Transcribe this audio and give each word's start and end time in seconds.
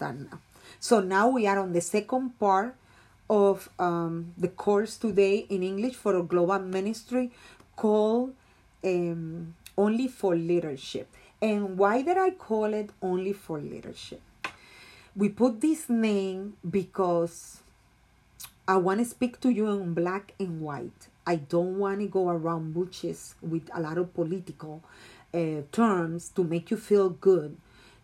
now. 0.00 0.38
So 0.80 1.00
now 1.00 1.28
we 1.28 1.46
are 1.46 1.58
on 1.58 1.72
the 1.72 1.80
second 1.80 2.38
part 2.38 2.74
of 3.28 3.68
um, 3.78 4.32
the 4.38 4.48
course 4.48 4.96
today 4.96 5.46
in 5.48 5.62
English 5.62 5.94
for 5.94 6.16
a 6.16 6.22
global 6.22 6.60
ministry 6.60 7.30
called 7.74 8.34
um, 8.84 9.54
Only 9.76 10.08
for 10.08 10.36
Leadership. 10.36 11.08
And 11.40 11.76
why 11.76 12.02
did 12.02 12.18
I 12.18 12.30
call 12.30 12.72
it 12.72 12.90
Only 13.02 13.32
for 13.32 13.60
Leadership? 13.60 14.22
We 15.14 15.28
put 15.28 15.60
this 15.60 15.88
name 15.88 16.56
because 16.68 17.60
I 18.68 18.76
want 18.76 19.00
to 19.00 19.04
speak 19.04 19.40
to 19.40 19.50
you 19.50 19.68
in 19.68 19.94
black 19.94 20.34
and 20.38 20.60
white. 20.60 21.08
I 21.26 21.36
don't 21.36 21.78
want 21.78 22.00
to 22.00 22.06
go 22.06 22.28
around 22.28 22.74
bushes 22.74 23.34
with 23.40 23.68
a 23.74 23.80
lot 23.80 23.98
of 23.98 24.14
political 24.14 24.82
uh, 25.32 25.62
terms 25.72 26.30
to 26.36 26.44
make 26.44 26.70
you 26.70 26.76
feel 26.76 27.08
good. 27.10 27.56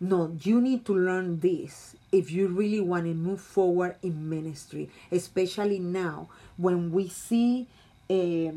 No, 0.03 0.35
you 0.41 0.59
need 0.59 0.83
to 0.87 0.93
learn 0.93 1.39
this 1.39 1.95
if 2.11 2.29
you 2.29 2.49
really 2.49 2.81
want 2.81 3.05
to 3.05 3.13
move 3.13 3.39
forward 3.39 3.95
in 4.01 4.29
ministry, 4.29 4.89
especially 5.09 5.79
now 5.79 6.27
when 6.57 6.91
we 6.91 7.07
see 7.07 7.67
a, 8.09 8.51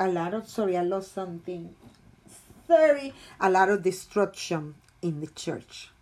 a 0.00 0.08
lot 0.08 0.34
of, 0.34 0.48
sorry, 0.48 0.76
I 0.76 0.82
lost 0.82 1.14
something. 1.14 1.72
Sorry, 2.66 3.14
a 3.40 3.48
lot 3.48 3.68
of 3.68 3.84
destruction 3.84 4.74
in 5.02 5.20
the 5.20 5.28
church. 5.28 5.92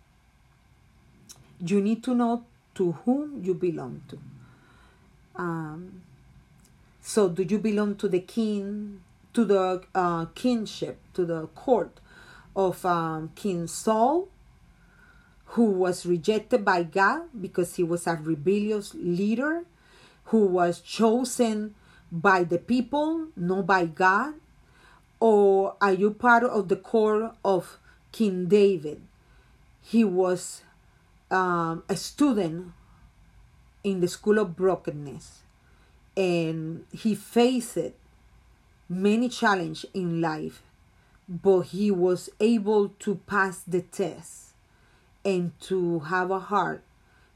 You 1.63 1.79
need 1.79 2.03
to 2.05 2.15
know 2.15 2.45
to 2.73 2.93
whom 3.05 3.43
you 3.43 3.53
belong 3.53 4.01
to. 4.07 4.17
Um, 5.35 6.01
so, 7.01 7.29
do 7.29 7.43
you 7.43 7.59
belong 7.59 7.97
to 7.97 8.09
the 8.09 8.19
king, 8.19 9.01
to 9.35 9.45
the 9.45 9.83
uh, 9.93 10.25
kingship, 10.33 10.97
to 11.13 11.23
the 11.23 11.45
court 11.49 11.99
of 12.55 12.83
um, 12.83 13.29
King 13.35 13.67
Saul, 13.67 14.27
who 15.51 15.65
was 15.65 16.05
rejected 16.05 16.63
by 16.63 16.83
God 16.83 17.23
because 17.39 17.75
he 17.75 17.83
was 17.83 18.07
a 18.07 18.15
rebellious 18.15 18.93
leader, 18.93 19.65
who 20.25 20.45
was 20.45 20.79
chosen 20.79 21.75
by 22.11 22.43
the 22.43 22.57
people, 22.57 23.27
not 23.35 23.65
by 23.65 23.85
God? 23.85 24.35
Or 25.19 25.75
are 25.81 25.91
you 25.91 26.11
part 26.11 26.43
of 26.43 26.69
the 26.69 26.77
court 26.77 27.35
of 27.43 27.77
King 28.13 28.47
David? 28.47 29.01
He 29.81 30.05
was 30.05 30.61
um, 31.29 31.83
a 31.89 31.97
student 31.97 32.71
in 33.83 33.99
the 33.99 34.07
school 34.07 34.39
of 34.39 34.55
brokenness 34.55 35.41
and 36.15 36.85
he 36.91 37.15
faced 37.15 37.77
many 38.87 39.27
challenges 39.27 39.85
in 39.93 40.21
life 40.21 40.61
but 41.27 41.61
he 41.61 41.89
was 41.89 42.29
able 42.39 42.89
to 42.99 43.15
pass 43.25 43.59
the 43.59 43.81
test 43.81 44.50
and 45.23 45.51
to 45.59 45.99
have 45.99 46.31
a 46.31 46.39
heart 46.39 46.83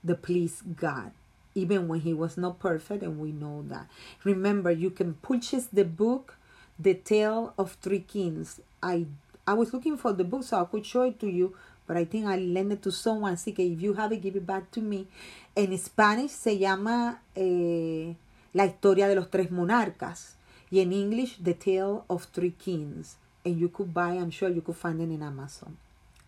that 0.04 0.22
please 0.22 0.62
god 0.76 1.12
even 1.54 1.88
when 1.88 2.02
he 2.02 2.14
was 2.14 2.38
not 2.38 2.60
perfect 2.60 3.04
and 3.04 3.20
we 3.20 3.32
know 3.32 3.64
that 3.68 3.88
remember 4.24 4.72
you 4.72 4.90
can 4.90 5.14
purchase 5.16 5.68
the 5.68 5.86
book 5.86 6.38
the 6.78 6.94
tale 6.94 7.54
of 7.58 7.78
three 7.82 8.00
kings 8.00 8.60
i 8.82 9.06
i 9.48 9.54
was 9.54 9.74
looking 9.74 9.98
for 9.98 10.14
the 10.14 10.24
book 10.24 10.44
so 10.44 10.62
i 10.62 10.66
could 10.66 10.86
show 10.86 11.04
it 11.04 11.20
to 11.20 11.28
you 11.28 11.56
but 11.88 11.98
I 11.98 12.06
think 12.06 12.26
I 12.26 12.38
lend 12.38 12.72
it 12.72 12.82
to 12.84 12.92
someone, 12.92 13.38
que 13.38 13.74
if 13.74 13.82
you 13.82 13.94
have 13.94 14.12
it, 14.12 14.22
give 14.22 14.36
it 14.36 14.46
back 14.46 14.72
to 14.72 14.82
me. 14.82 15.08
En 15.56 15.78
Spanish 15.78 16.32
se 16.32 16.58
llama 16.58 17.22
eh, 17.36 18.16
La 18.54 18.66
historia 18.66 19.08
de 19.08 19.16
los 19.16 19.30
tres 19.30 19.52
monarcas. 19.52 20.36
Y 20.72 20.80
en 20.80 20.94
English, 20.94 21.38
The 21.44 21.54
Tale 21.54 22.04
of 22.10 22.26
Three 22.28 22.52
Kings. 22.52 23.18
And 23.46 23.60
you 23.60 23.70
could 23.70 23.94
buy, 23.94 24.14
I'm 24.14 24.32
sure 24.32 24.50
you 24.50 24.62
could 24.62 24.76
find 24.76 25.00
it 25.00 25.14
in 25.14 25.22
Amazon 25.22 25.78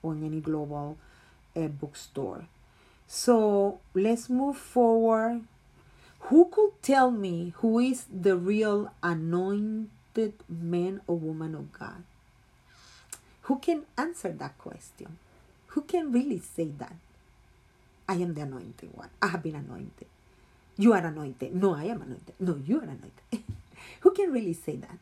or 0.03 0.13
in 0.13 0.23
any 0.23 0.41
global 0.41 0.97
uh, 1.57 1.67
bookstore. 1.67 2.45
So 3.07 3.79
let's 3.93 4.29
move 4.29 4.57
forward. 4.57 5.43
Who 6.29 6.49
could 6.51 6.81
tell 6.81 7.09
me 7.09 7.53
who 7.57 7.79
is 7.79 8.05
the 8.05 8.35
real 8.35 8.91
anointed 9.01 10.33
man 10.49 11.01
or 11.07 11.17
woman 11.17 11.55
of 11.55 11.71
God? 11.71 12.03
Who 13.43 13.59
can 13.59 13.83
answer 13.97 14.31
that 14.33 14.57
question? 14.57 15.17
Who 15.67 15.81
can 15.81 16.11
really 16.11 16.39
say 16.39 16.69
that? 16.79 16.95
I 18.09 18.15
am 18.15 18.33
the 18.33 18.41
anointed 18.41 18.89
one. 18.93 19.09
I 19.21 19.27
have 19.27 19.43
been 19.43 19.55
anointed. 19.55 20.07
You 20.77 20.93
are 20.93 21.05
anointed. 21.05 21.55
No, 21.55 21.73
I 21.73 21.85
am 21.85 22.01
anointed. 22.01 22.35
No, 22.39 22.59
you 22.65 22.79
are 22.79 22.83
anointed. 22.83 23.11
Who 24.01 24.11
can 24.11 24.31
really 24.31 24.53
say 24.53 24.75
that? 24.77 24.97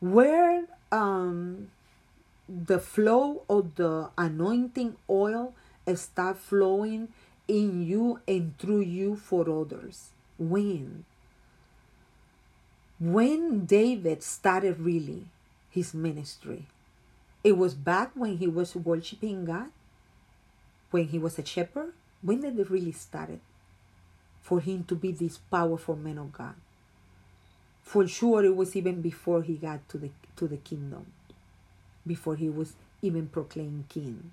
Where 0.00 0.64
um, 0.92 1.68
the 2.48 2.78
flow 2.78 3.42
of 3.48 3.74
the 3.76 4.10
anointing 4.16 4.96
oil 5.08 5.54
start 5.94 6.38
flowing 6.38 7.08
in 7.46 7.86
you 7.86 8.20
and 8.28 8.56
through 8.58 8.80
you 8.80 9.16
for 9.16 9.48
others. 9.48 10.10
When? 10.38 11.04
When 13.00 13.64
David 13.64 14.22
started 14.22 14.80
really 14.80 15.26
his 15.70 15.94
ministry, 15.94 16.66
it 17.44 17.56
was 17.56 17.74
back 17.74 18.10
when 18.14 18.38
he 18.38 18.46
was 18.46 18.74
worshiping 18.74 19.44
God, 19.44 19.70
when 20.90 21.08
he 21.08 21.18
was 21.18 21.38
a 21.38 21.44
shepherd. 21.44 21.92
When 22.20 22.40
did 22.40 22.58
it 22.58 22.70
really 22.70 22.92
started 22.92 23.40
for 24.42 24.60
him 24.60 24.84
to 24.84 24.94
be 24.94 25.12
this 25.12 25.38
powerful 25.38 25.94
man 25.94 26.18
of 26.18 26.32
God? 26.32 26.54
For 27.82 28.06
sure, 28.08 28.44
it 28.44 28.56
was 28.56 28.74
even 28.74 29.00
before 29.00 29.42
he 29.42 29.54
got 29.54 29.88
to 29.90 29.98
the 29.98 30.10
to 30.36 30.48
the 30.48 30.56
kingdom, 30.56 31.06
before 32.08 32.36
he 32.36 32.50
was 32.50 32.74
even 33.02 33.28
proclaimed 33.28 33.88
king. 33.90 34.32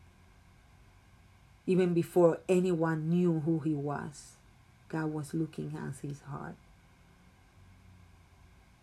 Even 1.67 1.93
before 1.93 2.39
anyone 2.49 3.09
knew 3.09 3.41
who 3.41 3.59
he 3.59 3.75
was, 3.75 4.33
God 4.89 5.13
was 5.13 5.35
looking 5.35 5.77
at 5.77 6.07
his 6.07 6.21
heart. 6.21 6.55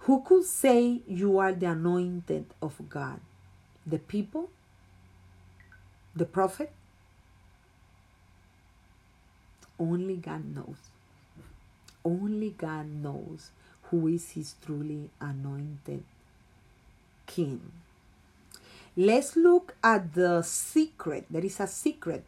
Who 0.01 0.23
could 0.23 0.45
say 0.45 1.03
you 1.09 1.39
are 1.39 1.53
the 1.53 1.67
anointed 1.67 2.47
of 2.63 2.77
God? 2.91 3.21
the 3.87 3.99
people, 3.99 4.51
the 6.15 6.25
prophet? 6.25 6.73
Only 9.79 10.17
God 10.17 10.55
knows. 10.55 10.77
Only 12.05 12.51
God 12.51 12.87
knows 12.89 13.51
who 13.85 14.07
is 14.09 14.31
his 14.31 14.55
truly 14.65 15.11
anointed 15.21 16.05
king. 17.27 17.73
Let's 18.97 19.37
look 19.37 19.75
at 19.83 20.13
the 20.13 20.43
secret. 20.43 21.25
There 21.31 21.45
is 21.45 21.61
a 21.61 21.67
secret 21.67 22.25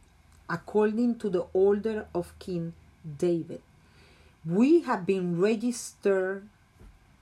according 0.48 1.18
to 1.18 1.28
the 1.28 1.44
order 1.52 2.08
of 2.14 2.32
King 2.38 2.72
David. 3.04 3.60
We 4.46 4.80
have 4.88 5.04
been 5.04 5.38
registered 5.38 6.48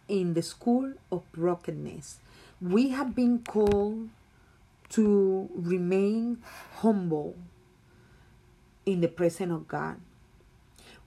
in 0.07 0.35
the 0.35 0.43
school 0.43 0.95
of 1.11 1.27
brokenness. 1.33 2.21
We 2.61 2.91
have 2.91 3.17
been 3.17 3.41
called 3.43 4.11
to 4.91 5.51
remain 5.57 6.39
humble 6.79 7.35
in 8.87 9.01
the 9.01 9.09
presence 9.09 9.51
of 9.51 9.67
God. 9.67 9.99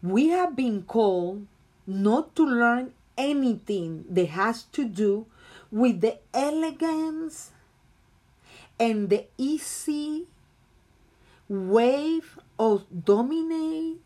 We 0.04 0.28
have 0.36 0.58
been 0.58 0.84
called 0.84 1.48
not 1.88 2.36
to 2.36 2.44
learn 2.44 2.92
anything 3.18 4.04
that 4.10 4.28
has 4.36 4.64
to 4.76 4.84
do 4.84 5.26
with 5.72 6.02
the 6.02 6.20
elegance 6.34 7.52
and 8.80 9.10
the 9.10 9.26
easy 9.38 10.26
way 11.48 12.22
of 12.60 12.86
dominate 13.06 13.98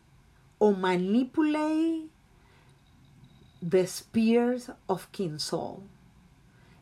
or 0.58 0.76
manipulate 0.76 2.10
the 3.62 3.86
spears 3.86 4.70
of 4.88 5.10
King 5.12 5.38
Saul. 5.38 5.82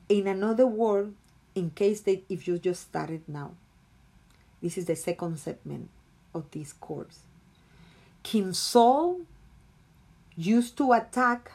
In 0.08 0.26
another 0.26 0.66
word, 0.66 1.14
in 1.54 1.70
case 1.70 2.00
that 2.02 2.22
if 2.28 2.46
you 2.46 2.58
just 2.58 2.82
started 2.82 3.22
now, 3.28 3.52
this 4.62 4.78
is 4.78 4.86
the 4.86 4.96
second 4.96 5.38
segment 5.38 5.88
of 6.34 6.50
this 6.50 6.72
course. 6.72 7.20
King 8.22 8.52
Saul 8.52 9.20
used 10.36 10.76
to 10.76 10.92
attack 10.92 11.52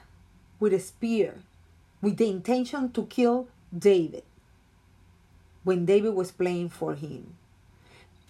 with 0.60 0.74
a 0.74 0.80
spear 0.80 1.36
with 2.02 2.18
the 2.18 2.30
intention 2.30 2.92
to 2.92 3.06
kill 3.06 3.48
David 3.78 4.24
when 5.64 5.86
David 5.86 6.14
was 6.14 6.32
playing 6.32 6.70
for 6.70 6.96
him. 6.96 7.36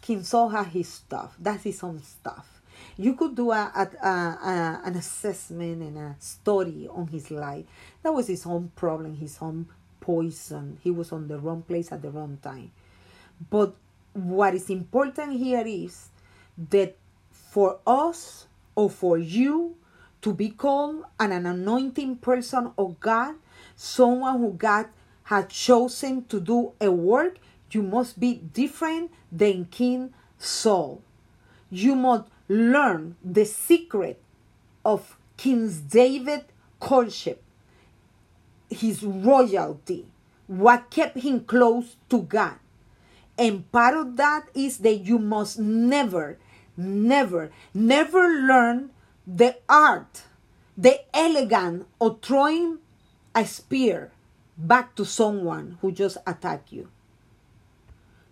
King 0.02 0.24
Saul 0.24 0.50
had 0.50 0.68
his 0.68 0.90
stuff. 0.90 1.36
That's 1.40 1.64
his 1.64 1.82
own 1.84 2.02
stuff. 2.04 2.62
You 2.98 3.16
could 3.16 3.36
do 3.36 3.52
a, 3.52 3.72
a, 3.76 4.06
a, 4.06 4.82
an 4.86 4.96
assessment 4.96 5.82
and 5.82 5.98
a 5.98 6.16
study 6.20 6.88
on 6.88 7.08
his 7.08 7.32
life. 7.32 7.66
That 8.04 8.14
was 8.14 8.28
his 8.28 8.46
own 8.46 8.72
problem, 8.76 9.16
his 9.16 9.38
own 9.42 9.68
poison. 10.00 10.78
He 10.84 10.92
was 10.92 11.12
on 11.12 11.28
the 11.28 11.40
wrong 11.40 11.62
place 11.62 11.92
at 11.92 12.02
the 12.02 12.10
wrong 12.12 12.38
time. 12.44 12.72
But 13.50 13.74
what 14.14 14.54
is 14.54 14.70
important 14.70 15.34
here 15.34 15.64
is 15.66 16.10
that 16.70 16.96
for 17.32 17.80
us 17.88 18.48
or 18.76 18.90
for 18.90 19.18
you 19.18 19.76
to 20.22 20.34
be 20.34 20.50
called 20.50 21.04
an, 21.20 21.32
an 21.32 21.46
anointing 21.46 22.18
person 22.18 22.72
of 22.78 23.00
God, 23.00 23.36
someone 23.76 24.40
who 24.40 24.54
God 24.54 24.88
has 25.26 25.48
chosen 25.48 26.26
to 26.26 26.40
do 26.40 26.74
a 26.82 26.92
work, 26.92 27.38
you 27.72 27.82
must 27.82 28.20
be 28.20 28.36
different 28.36 29.12
than 29.32 29.66
King 29.66 30.14
Saul. 30.38 31.02
you 31.74 31.96
must 31.96 32.26
learn 32.48 33.16
the 33.26 33.46
secret 33.46 34.22
of 34.86 35.18
King 35.38 35.74
David 35.90 36.46
courtship, 36.80 37.42
his 38.70 39.02
royalty, 39.02 40.06
what 40.46 40.92
kept 40.92 41.18
him 41.18 41.42
close 41.46 41.96
to 42.10 42.22
God. 42.22 42.60
And 43.38 43.70
part 43.72 43.98
of 43.98 44.18
that 44.18 44.46
is 44.54 44.78
that 44.80 44.98
you 44.98 45.18
must 45.18 45.58
never, 45.58 46.38
never, 46.78 47.52
never 47.74 48.28
learn 48.30 48.92
the 49.26 49.58
art, 49.68 50.24
the 50.78 51.00
elegance 51.16 51.86
of 52.00 52.22
throwing 52.22 52.78
a 53.34 53.46
spear 53.48 54.12
back 54.58 54.96
to 54.96 55.06
someone 55.06 55.78
who 55.82 55.92
just 55.92 56.18
attacked 56.26 56.72
you. 56.72 56.90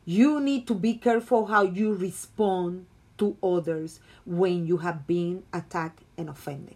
You 0.05 0.39
need 0.39 0.67
to 0.67 0.73
be 0.73 0.95
careful 0.95 1.45
how 1.45 1.63
you 1.63 1.93
respond 1.93 2.85
to 3.17 3.37
others 3.43 3.99
when 4.25 4.65
you 4.65 4.77
have 4.77 5.05
been 5.05 5.43
attacked 5.53 6.01
and 6.17 6.29
offended. 6.29 6.75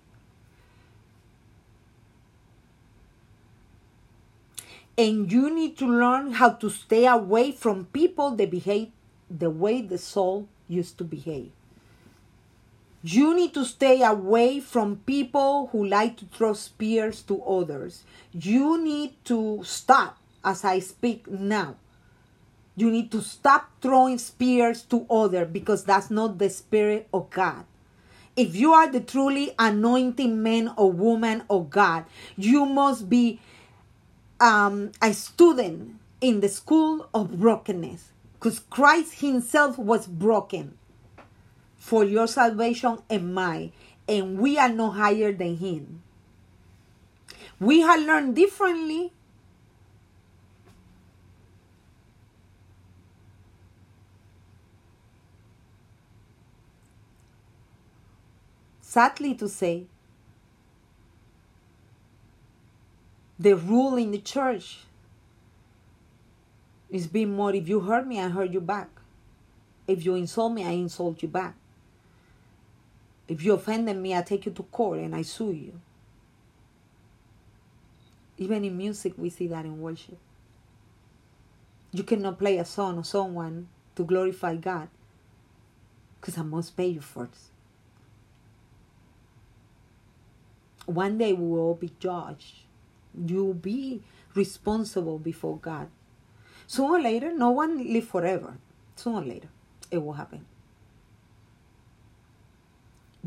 And 4.98 5.30
you 5.30 5.54
need 5.54 5.78
to 5.80 5.88
learn 5.88 6.34
how 6.34 6.52
to 6.52 6.70
stay 6.70 7.06
away 7.06 7.52
from 7.52 7.86
people 7.86 8.32
that 8.32 8.50
behave 8.50 8.92
the 9.30 9.50
way 9.50 9.82
the 9.82 9.98
Saul 9.98 10.48
used 10.68 10.98
to 11.00 11.04
behave. 11.04 11.52
You 13.08 13.36
need 13.36 13.54
to 13.54 13.66
stay 13.66 14.02
away 14.02 14.60
from 14.60 14.96
people 15.06 15.70
who 15.72 15.86
like 15.86 16.18
to 16.18 16.26
throw 16.26 16.54
spears 16.54 17.22
to 17.30 17.40
others. 17.44 18.02
You 18.34 18.82
need 18.82 19.24
to 19.26 19.62
stop 19.64 20.18
as 20.44 20.66
I 20.66 20.80
speak 20.80 21.28
now. 21.28 21.76
You 22.76 22.90
need 22.90 23.12
to 23.12 23.22
stop 23.22 23.70
throwing 23.80 24.18
spears 24.18 24.82
to 24.90 25.06
others 25.08 25.50
because 25.52 25.84
that's 25.84 26.10
not 26.10 26.40
the 26.40 26.50
spirit 26.50 27.08
of 27.14 27.30
God. 27.30 27.66
If 28.36 28.56
you 28.56 28.74
are 28.74 28.92
the 28.92 29.02
truly 29.02 29.54
anointing 29.60 30.42
man 30.42 30.74
or 30.76 30.92
woman 30.92 31.44
of 31.48 31.70
God, 31.70 32.06
you 32.36 32.66
must 32.66 33.08
be 33.08 33.40
um, 34.40 34.92
a 35.00 35.14
student 35.14 36.00
in 36.22 36.40
the 36.40 36.50
school 36.50 37.08
of 37.14 37.40
brokenness 37.40 38.14
because 38.34 38.62
Christ 38.62 39.22
Himself 39.22 39.78
was 39.78 40.08
broken 40.08 40.80
for 41.86 42.04
your 42.04 42.26
salvation 42.26 42.98
and 43.12 43.32
mine, 43.32 43.72
and 44.10 44.40
we 44.40 44.58
are 44.58 44.70
no 44.70 44.90
higher 44.90 45.32
than 45.32 45.58
Him. 45.58 46.02
We 47.60 47.82
have 47.82 48.00
learned 48.00 48.36
differently. 48.36 49.14
Sadly 58.82 59.36
to 59.36 59.48
say, 59.48 59.86
the 63.38 63.56
rule 63.56 63.98
in 63.98 64.10
the 64.10 64.18
church 64.18 64.80
is 66.90 67.06
being 67.06 67.36
more 67.36 67.54
if 67.54 67.70
you 67.70 67.82
hurt 67.82 68.08
me, 68.08 68.20
I 68.20 68.30
hurt 68.30 68.52
you 68.52 68.62
back. 68.62 68.90
If 69.88 70.04
you 70.04 70.16
insult 70.16 70.54
me, 70.54 70.66
I 70.66 70.72
insult 70.72 71.22
you 71.22 71.28
back. 71.28 71.54
If 73.28 73.44
you 73.44 73.54
offended 73.54 73.98
me, 73.98 74.16
I 74.16 74.22
take 74.22 74.46
you 74.46 74.52
to 74.54 74.64
court 74.64 75.00
and 75.00 75.16
I 75.16 75.24
sue 75.24 75.52
you. 75.52 75.80
Even 78.38 78.64
in 78.66 78.78
music, 78.78 79.14
we 79.18 79.30
see 79.30 79.48
that 79.48 79.66
in 79.66 79.80
worship. 79.80 80.18
You 81.92 82.04
cannot 82.04 82.38
play 82.38 82.58
a 82.58 82.66
song 82.66 82.98
of 82.98 83.08
someone 83.08 83.68
to 83.96 84.04
glorify 84.04 84.56
God 84.58 84.90
because 86.20 86.38
I 86.38 86.44
must 86.44 86.76
pay 86.76 86.88
you 86.88 87.02
first. 87.02 87.52
One 90.86 91.18
day 91.18 91.34
we 91.34 91.48
will 91.48 91.60
all 91.60 91.76
be 91.76 91.92
judged 92.00 92.66
You'll 93.26 93.54
be 93.54 94.02
responsible 94.34 95.20
before 95.20 95.58
God. 95.58 95.88
Sooner 96.68 96.96
or 96.96 97.02
later, 97.02 97.32
no 97.34 97.52
one 97.52 97.78
live 97.94 98.08
forever. 98.08 98.58
Sooner 98.96 99.22
or 99.22 99.26
later, 99.26 99.50
it 99.92 100.00
will 100.00 100.14
happen. 100.14 100.46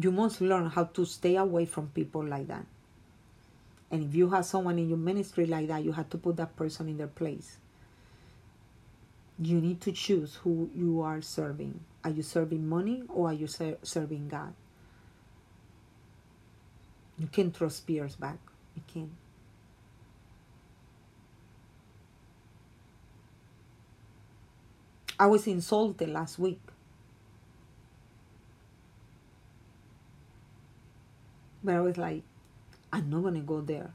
You 0.01 0.13
must 0.13 0.41
learn 0.41 0.67
how 0.71 0.85
to 0.85 1.05
stay 1.05 1.37
away 1.37 1.67
from 1.67 1.89
people 1.89 2.25
like 2.25 2.47
that. 2.49 2.65
And 3.91 4.05
if 4.05 4.15
you 4.15 4.31
have 4.31 4.45
someone 4.47 4.79
in 4.79 4.89
your 4.89 4.99
ministry 4.99 5.47
like 5.47 5.69
that, 5.69 5.83
you 5.83 5.93
have 5.93 6.11
to 6.11 6.19
put 6.19 6.37
that 6.37 6.55
person 6.57 6.89
in 6.89 6.99
their 6.99 7.07
place. 7.09 7.57
You 9.41 9.61
need 9.61 9.81
to 9.83 9.93
choose 9.93 10.37
who 10.37 10.71
you 10.75 11.01
are 11.01 11.23
serving. 11.23 11.81
Are 12.05 12.11
you 12.11 12.23
serving 12.23 12.69
money 12.69 13.03
or 13.09 13.29
are 13.29 13.33
you 13.33 13.47
ser- 13.47 13.79
serving 13.83 14.29
God? 14.29 14.53
You 17.19 17.27
can 17.27 17.51
throw 17.51 17.69
spears 17.69 18.15
back. 18.15 18.39
You 18.77 18.83
can. 18.93 19.11
I 25.19 25.27
was 25.27 25.47
insulted 25.49 26.11
last 26.11 26.39
week. 26.39 26.61
But 31.69 31.77
I 31.77 31.81
was 31.81 31.99
like, 31.99 32.23
I'm 32.91 33.11
not 33.11 33.25
gonna 33.25 33.41
go 33.41 33.61
there. 33.61 33.91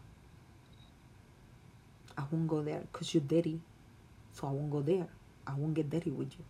I 2.15 2.21
won't 2.29 2.47
go 2.47 2.61
there 2.61 2.81
because 2.81 3.15
you're 3.15 3.23
dirty. 3.23 3.61
So 4.31 4.45
I 4.47 4.51
won't 4.51 4.69
go 4.69 4.83
there. 4.83 5.07
I 5.47 5.55
won't 5.55 5.73
get 5.73 5.89
dirty 5.89 6.11
with 6.11 6.33
you. 6.33 6.45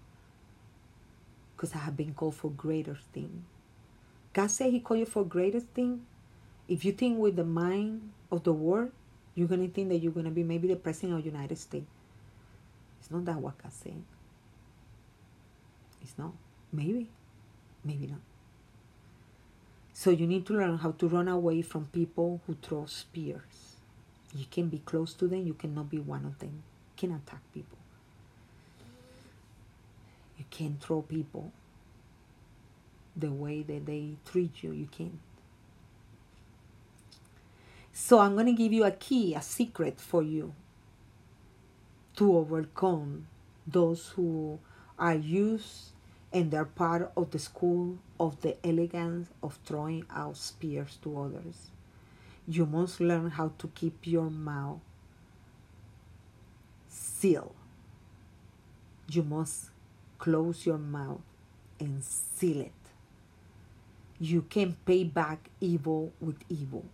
Because 1.55 1.75
I 1.75 1.77
have 1.77 1.95
been 1.95 2.13
called 2.13 2.35
for 2.35 2.51
greater 2.51 2.97
things. 3.13 3.41
God 4.33 4.51
said 4.51 4.71
He 4.71 4.81
called 4.81 4.99
you 4.99 5.05
for 5.05 5.23
greater 5.23 5.61
things. 5.61 6.01
If 6.67 6.83
you 6.83 6.91
think 6.91 7.17
with 7.17 7.37
the 7.37 7.45
mind 7.45 8.11
of 8.29 8.43
the 8.43 8.51
world, 8.51 8.91
you're 9.33 9.47
gonna 9.47 9.69
think 9.69 9.87
that 9.91 9.99
you're 9.99 10.11
gonna 10.11 10.29
be 10.29 10.43
maybe 10.43 10.67
the 10.67 10.75
president 10.75 11.19
of 11.19 11.23
the 11.23 11.29
United 11.29 11.57
States. 11.57 11.87
It's 12.99 13.09
not 13.09 13.23
that 13.23 13.37
what 13.37 13.57
God 13.63 13.71
said. 13.71 14.03
It's 16.01 16.17
not. 16.17 16.33
Maybe. 16.73 17.07
Maybe 17.85 18.07
not. 18.07 18.32
So 19.93 20.09
you 20.09 20.25
need 20.25 20.45
to 20.47 20.53
learn 20.53 20.79
how 20.79 20.91
to 20.91 21.07
run 21.07 21.27
away 21.27 21.61
from 21.61 21.85
people 21.85 22.41
who 22.45 22.57
throw 22.61 22.85
spears. 22.87 23.75
You 24.35 24.45
can 24.49 24.67
be 24.67 24.79
close 24.79 25.13
to 25.13 25.27
them, 25.27 25.45
you 25.45 25.53
cannot 25.53 25.89
be 25.89 25.99
one 25.99 26.25
of 26.25 26.39
them. 26.39 26.63
You 26.97 27.07
can 27.07 27.11
attack 27.15 27.41
people. 27.53 27.77
You 30.37 30.45
can't 30.49 30.81
throw 30.81 31.03
people 31.03 31.51
the 33.15 33.31
way 33.31 33.61
that 33.61 33.85
they 33.85 34.15
treat 34.25 34.63
you. 34.63 34.71
You 34.71 34.87
can't. 34.87 35.19
So 37.91 38.19
I'm 38.19 38.33
going 38.33 38.47
to 38.47 38.53
give 38.53 38.73
you 38.73 38.85
a 38.85 38.91
key, 38.91 39.35
a 39.35 39.41
secret 39.41 39.99
for 39.99 40.23
you 40.23 40.55
to 42.15 42.35
overcome 42.37 43.27
those 43.67 44.09
who 44.09 44.59
are 44.97 45.15
used 45.15 45.91
and 46.33 46.49
they're 46.49 46.65
part 46.65 47.11
of 47.15 47.29
the 47.29 47.37
school 47.39 47.99
of 48.19 48.41
the 48.41 48.57
elegance 48.65 49.29
of 49.43 49.59
throwing 49.63 50.03
out 50.09 50.35
spears 50.35 50.97
to 51.03 51.19
others. 51.19 51.69
You 52.47 52.65
must 52.65 52.99
learn 52.99 53.29
how 53.29 53.51
to 53.59 53.67
keep 53.75 54.07
your 54.07 54.29
mouth 54.29 54.79
sealed. 56.89 57.53
You 59.09 59.23
must 59.23 59.69
close 60.17 60.65
your 60.65 60.79
mouth 60.79 61.21
and 61.79 62.03
seal 62.03 62.61
it. 62.61 62.71
You 64.19 64.41
can 64.41 64.75
pay 64.85 65.03
back 65.03 65.49
evil 65.61 66.13
with 66.19 66.37
evil. 66.49 66.85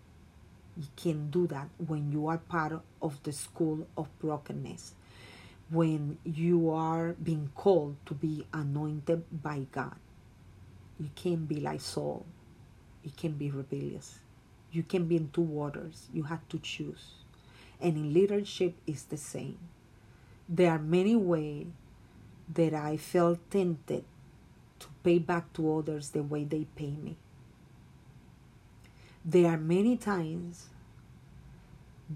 You 0.78 0.88
can 0.96 1.30
do 1.30 1.48
that 1.48 1.70
when 1.88 2.12
you 2.12 2.28
are 2.28 2.38
part 2.38 2.74
of 3.02 3.24
the 3.24 3.32
school 3.32 3.88
of 3.98 4.08
brokenness 4.20 4.94
when 5.72 6.18
you 6.24 6.72
are 6.72 7.14
being 7.14 7.52
called 7.56 7.96
to 8.06 8.14
be 8.14 8.46
anointed 8.54 9.24
by 9.44 9.66
God. 9.72 9.96
You 11.00 11.10
can't 11.16 11.48
be 11.48 11.60
like 11.60 11.82
Saul. 11.82 12.26
You 13.04 13.12
can 13.16 13.34
be 13.34 13.52
rebellious. 13.52 14.20
You 14.72 14.84
can 14.84 15.06
be 15.08 15.16
in 15.16 15.30
two 15.32 15.42
waters. 15.42 16.08
You 16.14 16.24
have 16.24 16.48
to 16.50 16.60
choose. 16.60 17.12
And 17.80 17.96
in 17.96 18.14
leadership 18.14 18.76
is 18.86 19.04
the 19.04 19.18
same. 19.18 19.58
There 20.48 20.72
are 20.72 20.80
many 20.80 21.16
ways 21.16 21.68
that 22.54 22.74
I 22.74 22.98
felt 22.98 23.40
tempted 23.52 24.04
to 24.80 24.88
pay 25.04 25.20
back 25.20 25.54
to 25.54 25.78
others 25.78 26.10
the 26.10 26.24
way 26.24 26.44
they 26.44 26.66
pay 26.76 26.92
me. 26.92 27.18
There 29.24 29.52
are 29.52 29.58
many 29.58 29.98
times 29.98 30.68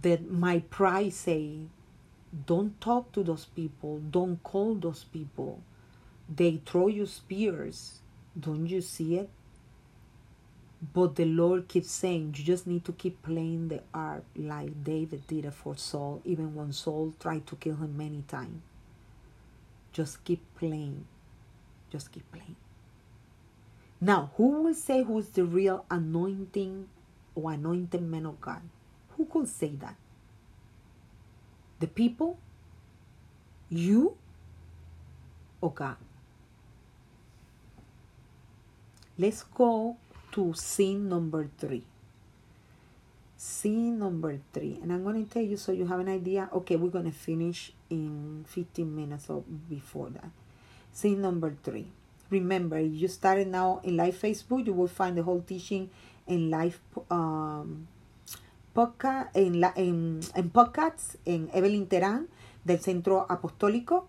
that 0.02 0.30
my 0.32 0.60
pride 0.60 1.14
say 1.14 1.68
don't 2.46 2.80
talk 2.82 3.12
to 3.14 3.24
those 3.24 3.46
people. 3.46 4.00
Don't 4.00 4.42
call 4.44 4.76
those 4.76 5.04
people. 5.04 5.62
They 6.34 6.62
throw 6.66 6.88
you 6.88 7.06
spears. 7.06 8.00
Don't 8.40 8.68
you 8.68 8.82
see 8.82 9.18
it? 9.18 9.30
But 10.94 11.16
the 11.16 11.26
Lord 11.26 11.68
keeps 11.68 11.92
saying, 11.92 12.36
you 12.38 12.44
just 12.44 12.68
need 12.68 12.84
to 12.86 12.92
keep 12.92 13.22
playing 13.24 13.70
the 13.70 13.82
art 13.94 14.26
like 14.36 14.84
David 14.84 15.28
did 15.28 15.46
it 15.46 15.54
for 15.54 15.78
Saul, 15.78 16.22
even 16.26 16.56
when 16.56 16.74
Saul 16.74 17.14
tried 17.20 17.48
to 17.48 17.56
kill 17.56 17.76
him 17.76 17.96
many 17.96 18.24
times. 18.28 18.62
Just 19.94 20.24
keep 20.26 20.42
playing. 20.58 21.06
Just 21.92 22.12
keep 22.12 22.30
playing. 22.32 22.56
Now, 24.02 24.32
who 24.36 24.64
will 24.64 24.74
say 24.74 25.04
who's 25.04 25.30
the 25.30 25.46
real 25.46 25.86
anointing 25.90 26.90
or 27.36 27.54
anointed 27.54 28.02
man 28.02 28.26
of 28.26 28.42
God? 28.42 28.62
Who 29.16 29.26
could 29.26 29.48
say 29.48 29.70
that? 29.80 29.96
The 31.80 31.88
people? 31.88 32.38
You? 33.70 34.18
Or 35.62 35.72
God? 35.72 35.98
Let's 39.18 39.44
go 39.44 39.98
to 40.34 40.54
scene 40.54 41.08
number 41.08 41.48
three. 41.58 41.84
Scene 43.38 44.00
number 44.00 44.40
three. 44.54 44.80
And 44.82 44.92
I'm 44.92 45.04
going 45.04 45.26
to 45.26 45.32
tell 45.32 45.44
you 45.44 45.58
so 45.58 45.72
you 45.72 45.86
have 45.86 46.00
an 46.00 46.10
idea. 46.10 46.50
Okay, 46.54 46.76
we're 46.76 46.90
going 46.90 47.06
to 47.06 47.12
finish 47.12 47.72
in 47.90 48.46
15 48.48 48.96
minutes 48.96 49.30
or 49.30 49.44
before 49.70 50.10
that. 50.10 50.30
Scene 50.92 51.22
number 51.22 51.56
three. 51.64 51.88
Remember, 52.30 52.80
you 52.80 53.08
started 53.08 53.48
now 53.48 53.82
in 53.84 53.98
live 53.98 54.16
Facebook, 54.16 54.66
you 54.66 54.74
will 54.74 54.88
find 54.88 55.18
the 55.18 55.24
whole 55.24 55.42
teaching 55.42 55.90
in 56.26 56.50
live 56.50 56.80
um, 57.12 57.88
podcast, 58.74 59.36
en, 59.36 59.60
la, 59.60 59.72
en, 59.76 60.20
en 60.36 60.50
podcasts 60.50 61.18
en 61.26 61.50
Evelyn 61.54 61.88
Terán 61.88 62.28
del 62.66 62.80
Centro 62.80 63.26
Apostólico. 63.30 64.08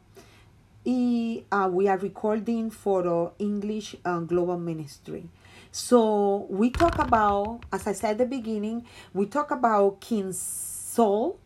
Y 0.85 1.45
uh, 1.51 1.69
we 1.71 1.89
are 1.89 1.99
recording 1.99 2.71
for 2.71 3.03
the 3.03 3.45
English 3.45 3.97
uh, 4.05 4.21
Global 4.21 4.59
Ministry. 4.59 5.29
So 5.71 6.47
we 6.51 6.71
talk 6.71 6.99
about, 6.99 7.65
as 7.73 7.87
I 7.87 7.95
said 7.95 8.13
at 8.13 8.19
the 8.19 8.27
beginning, 8.27 8.85
we 9.13 9.27
talk 9.27 9.51
about 9.51 10.01
King 10.01 10.33
Saul, 10.33 11.39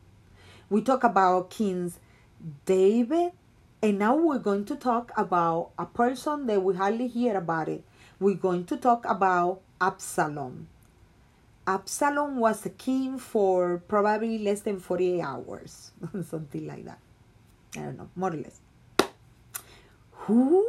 we 0.68 0.82
talk 0.82 1.04
about 1.04 1.50
King 1.50 1.92
David, 2.66 3.32
and 3.82 3.98
now 3.98 4.16
we're 4.16 4.38
going 4.38 4.64
to 4.66 4.76
talk 4.76 5.12
about 5.16 5.70
a 5.78 5.86
person 5.86 6.46
that 6.46 6.62
we 6.62 6.74
hardly 6.74 7.08
hear 7.08 7.36
about 7.36 7.68
it. 7.68 7.84
We're 8.20 8.34
going 8.34 8.64
to 8.66 8.76
talk 8.76 9.04
about 9.06 9.60
Absalom. 9.80 10.66
Absalom 11.68 12.38
was 12.38 12.64
a 12.64 12.70
king 12.70 13.18
for 13.18 13.82
probably 13.88 14.38
less 14.38 14.62
than 14.62 14.80
48 14.80 15.20
hours, 15.20 15.92
something 16.24 16.66
like 16.66 16.86
that. 16.86 16.98
I 17.76 17.80
don't 17.80 17.98
know, 17.98 18.08
more 18.16 18.32
or 18.32 18.38
less. 18.38 18.58
Who? 20.24 20.66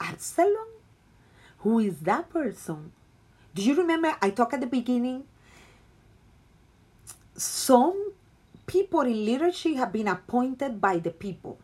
Absalom? 0.00 0.68
Who 1.58 1.80
is 1.80 2.00
that 2.00 2.30
person? 2.30 2.92
Do 3.54 3.62
you 3.62 3.74
remember 3.74 4.16
I 4.22 4.30
talked 4.30 4.54
at 4.54 4.60
the 4.62 4.66
beginning? 4.66 5.24
Some 7.36 8.12
people 8.66 9.02
in 9.02 9.26
leadership 9.26 9.76
have 9.76 9.92
been 9.92 10.08
appointed 10.08 10.80
by 10.80 10.96
the 10.96 11.10
people. 11.10 11.58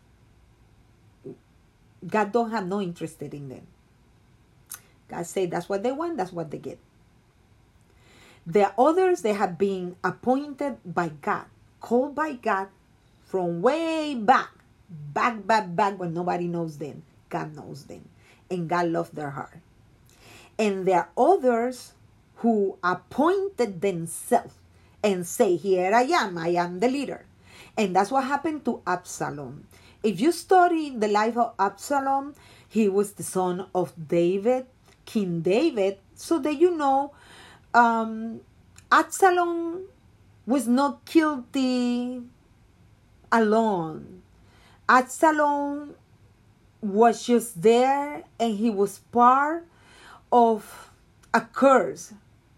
God 2.06 2.32
don't 2.32 2.50
have 2.50 2.66
no 2.66 2.82
interest 2.82 3.22
in 3.22 3.48
them. 3.48 3.66
God 5.08 5.24
say 5.24 5.46
that's 5.46 5.70
what 5.70 5.82
they 5.82 5.92
want, 5.92 6.18
that's 6.18 6.32
what 6.32 6.50
they 6.50 6.58
get. 6.58 6.78
Are 8.46 8.74
others 8.78 9.22
that 9.22 9.36
have 9.36 9.56
been 9.56 9.96
appointed 10.04 10.76
by 10.84 11.08
God, 11.22 11.46
called 11.80 12.14
by 12.14 12.34
God 12.34 12.68
from 13.24 13.62
way 13.62 14.14
back, 14.14 14.50
back, 14.88 15.46
back, 15.46 15.74
back 15.74 15.98
when 15.98 16.12
nobody 16.12 16.46
knows 16.46 16.78
them. 16.78 17.02
God 17.30 17.56
knows 17.56 17.84
them. 17.84 18.08
And 18.50 18.68
God 18.68 18.88
loves 18.88 19.10
their 19.10 19.30
heart. 19.30 19.58
And 20.58 20.86
there 20.86 21.08
are 21.08 21.10
others 21.16 21.94
who 22.36 22.78
appointed 22.84 23.80
themselves 23.80 24.54
and 25.02 25.26
say, 25.26 25.56
Here 25.56 25.92
I 25.94 26.02
am, 26.02 26.38
I 26.38 26.48
am 26.48 26.80
the 26.80 26.88
leader. 26.88 27.24
And 27.76 27.96
that's 27.96 28.10
what 28.10 28.24
happened 28.24 28.64
to 28.66 28.82
Absalom. 28.86 29.66
If 30.02 30.20
you 30.20 30.32
study 30.32 30.94
the 30.96 31.08
life 31.08 31.36
of 31.36 31.54
Absalom, 31.58 32.34
he 32.68 32.88
was 32.88 33.12
the 33.12 33.22
son 33.22 33.66
of 33.74 33.92
David, 33.96 34.66
King 35.06 35.40
David, 35.40 35.98
so 36.14 36.38
that 36.38 36.54
you 36.54 36.76
know 36.76 37.12
um, 37.74 38.40
Absalom 38.90 39.82
was 40.46 40.68
not 40.68 41.04
guilty 41.04 42.22
alone. 43.32 44.22
Absalom 44.88 45.94
was 46.80 47.26
just 47.26 47.60
there 47.60 48.22
and 48.38 48.56
he 48.56 48.70
was 48.70 48.98
part 49.10 49.66
of 50.30 50.90
a 51.32 51.40
curse 51.40 52.12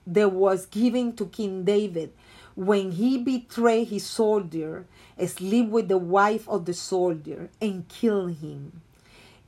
that 0.07 0.33
was 0.33 0.67
given 0.67 1.15
to 1.17 1.27
King 1.27 1.65
David 1.65 2.13
when 2.55 2.93
he 2.93 3.19
betrayed 3.19 3.89
his 3.89 4.05
soldier, 4.07 4.87
sleep 5.27 5.69
with 5.69 5.89
the 5.89 5.99
wife 5.99 6.49
of 6.49 6.65
the 6.65 6.75
soldier, 6.75 7.51
and 7.61 7.87
kill 7.89 8.27
him. 8.27 8.81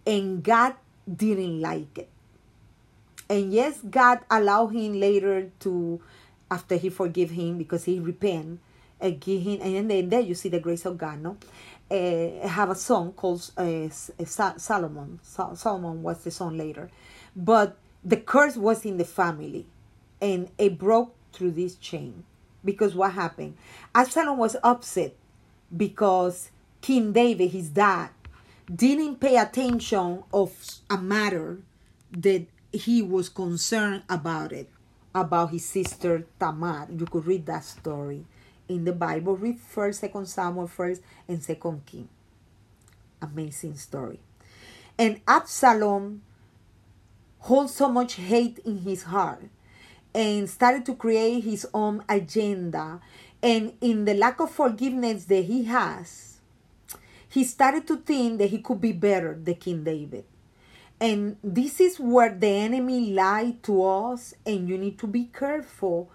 And 0.07 0.43
God 0.43 0.75
didn't 1.11 1.61
like 1.61 1.99
it. 1.99 2.09
And 3.29 3.53
yes, 3.53 3.81
God 3.89 4.21
allowed 4.31 4.69
him 4.69 4.95
later 4.95 5.51
to, 5.61 6.01
after 6.51 6.77
he 6.77 6.89
forgive 6.89 7.31
him 7.31 7.59
because 7.59 7.85
he 7.85 8.01
repent, 8.01 8.61
uh, 9.01 9.11
give 9.11 9.43
him, 9.43 9.61
and 9.63 9.91
then 9.91 10.09
there 10.09 10.21
you 10.21 10.35
see 10.35 10.49
the 10.49 10.61
grace 10.61 10.87
of 10.87 10.99
God, 10.99 11.21
no? 11.21 11.37
Uh, 11.91 12.47
have 12.47 12.71
a 12.71 12.75
song 12.75 13.13
called 13.13 13.51
uh, 13.57 13.89
Solomon. 13.89 15.21
Solomon 15.23 16.03
was 16.03 16.25
the 16.25 16.31
song 16.31 16.57
later. 16.57 16.91
But 17.35 17.77
the 18.05 18.17
curse 18.17 18.57
was 18.57 18.85
in 18.85 18.97
the 18.99 19.05
family 19.05 19.67
and 20.21 20.51
it 20.59 20.79
broke 20.79 21.15
through 21.33 21.53
this 21.53 21.77
chain. 21.77 22.25
Because 22.65 22.95
what 22.95 23.13
happened? 23.13 23.57
Absalom 23.95 24.37
was 24.37 24.57
upset 24.63 25.15
because 25.75 26.51
King 26.81 27.13
David, 27.13 27.51
his 27.51 27.71
dad, 27.71 28.11
didn't 28.75 29.21
pay 29.21 29.37
attention 29.37 30.25
of 30.33 30.53
a 30.91 30.99
matter 30.99 31.59
that 32.13 32.47
he 32.73 33.03
was 33.03 33.29
concerned 33.29 34.03
about 34.09 34.53
it, 34.53 34.69
about 35.15 35.51
his 35.51 35.65
sister 35.65 36.27
Tamar. 36.39 36.89
You 36.91 37.07
could 37.07 37.27
read 37.27 37.47
that 37.47 37.65
story 37.65 38.25
in 38.69 38.85
the 38.85 38.93
Bible. 38.93 39.37
Read 39.37 39.59
first, 39.59 40.01
second 40.01 40.27
Samuel 40.27 40.69
first, 40.69 41.03
and 41.27 41.43
second 41.43 41.87
King. 41.87 42.09
Amazing 43.21 43.77
story. 43.77 44.21
And 44.99 45.21
Absalom 45.27 46.23
holds 47.41 47.75
so 47.75 47.89
much 47.89 48.15
hate 48.15 48.59
in 48.65 48.79
his 48.79 49.05
heart 49.05 49.45
and 50.15 50.49
started 50.49 50.85
to 50.87 50.95
create 50.95 51.45
his 51.45 51.67
own 51.73 52.05
agenda. 52.09 53.01
And 53.43 53.75
in 53.81 54.05
the 54.05 54.15
lack 54.15 54.41
of 54.41 54.51
forgiveness 54.51 55.25
that 55.27 55.45
he 55.45 55.65
has, 55.65 56.39
he 57.29 57.45
started 57.45 57.87
to 57.87 57.97
think 57.99 58.39
that 58.39 58.51
he 58.51 58.59
could 58.59 58.81
be 58.81 58.93
better 58.93 59.39
than 59.41 59.55
King 59.55 59.85
David. 59.85 60.25
And 61.01 61.37
this 61.45 61.81
is 61.81 62.01
where 62.01 62.35
the 62.35 62.49
enemy 62.49 63.13
lied 63.13 63.63
to 63.65 63.85
us, 63.85 64.35
and 64.45 64.69
you 64.69 64.77
need 64.77 64.99
to 64.99 65.07
be 65.07 65.25
careful 65.33 66.11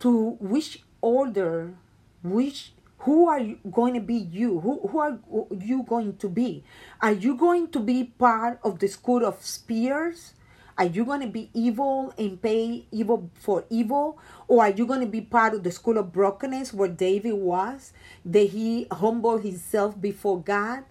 to 0.00 0.36
which 0.40 0.82
order, 1.00 1.74
which 2.22 2.72
who 2.98 3.28
are 3.28 3.40
you 3.40 3.58
going 3.70 3.94
to 3.94 4.00
be 4.00 4.14
you 4.14 4.60
who, 4.60 4.86
who 4.88 4.98
are 4.98 5.18
you 5.58 5.82
going 5.82 6.16
to 6.16 6.28
be 6.28 6.62
are 7.00 7.10
you 7.10 7.34
going 7.34 7.66
to 7.66 7.80
be 7.80 8.04
part 8.04 8.60
of 8.62 8.78
the 8.78 8.86
school 8.86 9.24
of 9.24 9.44
spears 9.44 10.34
are 10.78 10.86
you 10.86 11.04
going 11.04 11.20
to 11.20 11.26
be 11.26 11.50
evil 11.52 12.14
and 12.16 12.40
pay 12.40 12.86
evil 12.90 13.30
for 13.34 13.64
evil? 13.68 14.18
Or 14.48 14.64
are 14.64 14.70
you 14.70 14.86
going 14.86 15.00
to 15.00 15.06
be 15.06 15.20
part 15.20 15.54
of 15.54 15.62
the 15.62 15.70
school 15.70 15.98
of 15.98 16.12
brokenness 16.12 16.72
where 16.72 16.88
David 16.88 17.34
was? 17.34 17.92
That 18.24 18.50
he 18.50 18.86
humbled 18.90 19.42
himself 19.42 20.00
before 20.00 20.40
God? 20.40 20.84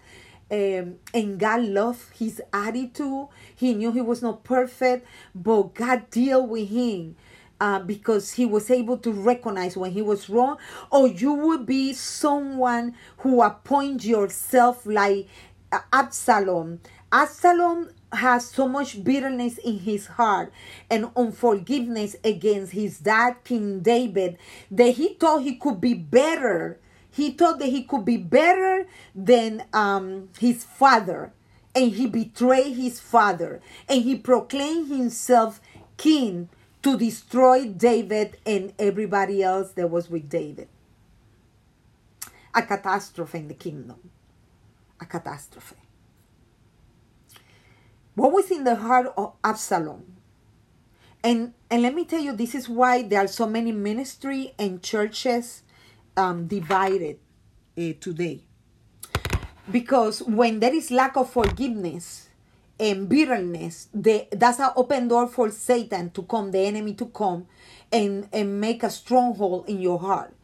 Um, 0.52 0.96
and 1.14 1.38
God 1.40 1.62
loved 1.62 2.16
his 2.18 2.42
attitude. 2.52 3.28
He 3.56 3.74
knew 3.74 3.90
he 3.90 4.02
was 4.02 4.20
not 4.20 4.44
perfect, 4.44 5.06
but 5.34 5.74
God 5.74 6.10
dealt 6.10 6.48
with 6.50 6.68
him. 6.68 7.16
Uh, 7.60 7.78
because 7.78 8.32
he 8.32 8.44
was 8.44 8.68
able 8.72 8.98
to 8.98 9.12
recognize 9.12 9.76
when 9.76 9.92
he 9.92 10.02
was 10.02 10.28
wrong, 10.28 10.56
or 10.90 11.06
you 11.06 11.32
would 11.32 11.64
be 11.64 11.92
someone 11.92 12.92
who 13.18 13.40
appoint 13.40 14.04
yourself 14.04 14.84
like 14.84 15.28
Absalom. 15.92 16.80
Absalom 17.12 17.90
has 18.12 18.48
so 18.48 18.66
much 18.66 19.04
bitterness 19.04 19.58
in 19.58 19.78
his 19.78 20.06
heart 20.06 20.52
and 20.90 21.10
unforgiveness 21.16 22.16
against 22.24 22.72
his 22.72 22.98
dad, 22.98 23.36
King 23.44 23.80
David, 23.80 24.38
that 24.70 24.94
he 24.96 25.14
thought 25.14 25.42
he 25.42 25.54
could 25.54 25.80
be 25.80 25.94
better. 25.94 26.80
He 27.12 27.30
thought 27.30 27.58
that 27.58 27.68
he 27.68 27.84
could 27.84 28.04
be 28.04 28.16
better 28.16 28.86
than 29.14 29.64
um, 29.72 30.30
his 30.38 30.64
father. 30.64 31.32
And 31.74 31.92
he 31.92 32.06
betrayed 32.06 32.74
his 32.74 33.00
father. 33.00 33.60
And 33.88 34.02
he 34.02 34.16
proclaimed 34.16 34.88
himself 34.88 35.60
king 35.98 36.48
to 36.82 36.98
destroy 36.98 37.66
David 37.66 38.38
and 38.44 38.72
everybody 38.78 39.42
else 39.42 39.72
that 39.72 39.90
was 39.90 40.10
with 40.10 40.28
David. 40.28 40.68
A 42.54 42.62
catastrophe 42.62 43.38
in 43.38 43.48
the 43.48 43.54
kingdom. 43.54 44.10
A 45.00 45.04
catastrophe. 45.04 45.76
What 48.14 48.32
was 48.32 48.50
in 48.50 48.64
the 48.64 48.76
heart 48.76 49.12
of 49.16 49.34
Absalom? 49.44 50.16
And 51.24 51.54
and 51.70 51.82
let 51.82 51.94
me 51.94 52.04
tell 52.04 52.20
you, 52.20 52.32
this 52.32 52.54
is 52.54 52.68
why 52.68 53.02
there 53.02 53.20
are 53.24 53.28
so 53.28 53.46
many 53.46 53.72
ministry 53.72 54.54
and 54.58 54.82
churches 54.82 55.62
um, 56.16 56.46
divided 56.46 57.18
uh, 57.78 57.92
today. 58.00 58.42
Because 59.70 60.22
when 60.22 60.60
there 60.60 60.74
is 60.74 60.90
lack 60.90 61.16
of 61.16 61.30
forgiveness 61.30 62.28
and 62.78 63.08
bitterness, 63.08 63.88
the, 63.94 64.26
that's 64.32 64.58
an 64.58 64.70
open 64.76 65.08
door 65.08 65.28
for 65.28 65.50
Satan 65.50 66.10
to 66.10 66.22
come, 66.22 66.50
the 66.50 66.58
enemy 66.58 66.94
to 66.94 67.06
come 67.06 67.46
and, 67.92 68.28
and 68.32 68.60
make 68.60 68.82
a 68.82 68.90
stronghold 68.90 69.68
in 69.68 69.80
your 69.80 70.00
heart. 70.00 70.34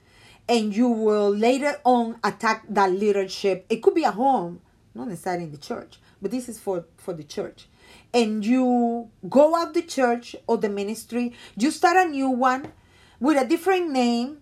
And 0.48 0.74
you 0.74 0.88
will 0.88 1.30
later 1.30 1.78
on 1.84 2.18
attack 2.24 2.64
that 2.70 2.92
leadership. 2.92 3.66
It 3.68 3.82
could 3.82 3.94
be 3.94 4.04
a 4.04 4.12
home, 4.12 4.60
not 4.94 5.08
necessarily 5.08 5.44
in 5.44 5.50
the 5.50 5.58
church, 5.58 5.98
but 6.22 6.30
this 6.30 6.48
is 6.48 6.58
for, 6.58 6.84
for 6.96 7.12
the 7.12 7.24
church. 7.24 7.68
And 8.14 8.44
you 8.44 9.10
go 9.28 9.56
out 9.56 9.74
the 9.74 9.82
church 9.82 10.36
or 10.46 10.56
the 10.56 10.68
ministry, 10.68 11.34
you 11.56 11.70
start 11.70 11.96
a 11.96 12.08
new 12.08 12.30
one 12.30 12.72
with 13.20 13.36
a 13.36 13.46
different 13.46 13.90
name 13.90 14.38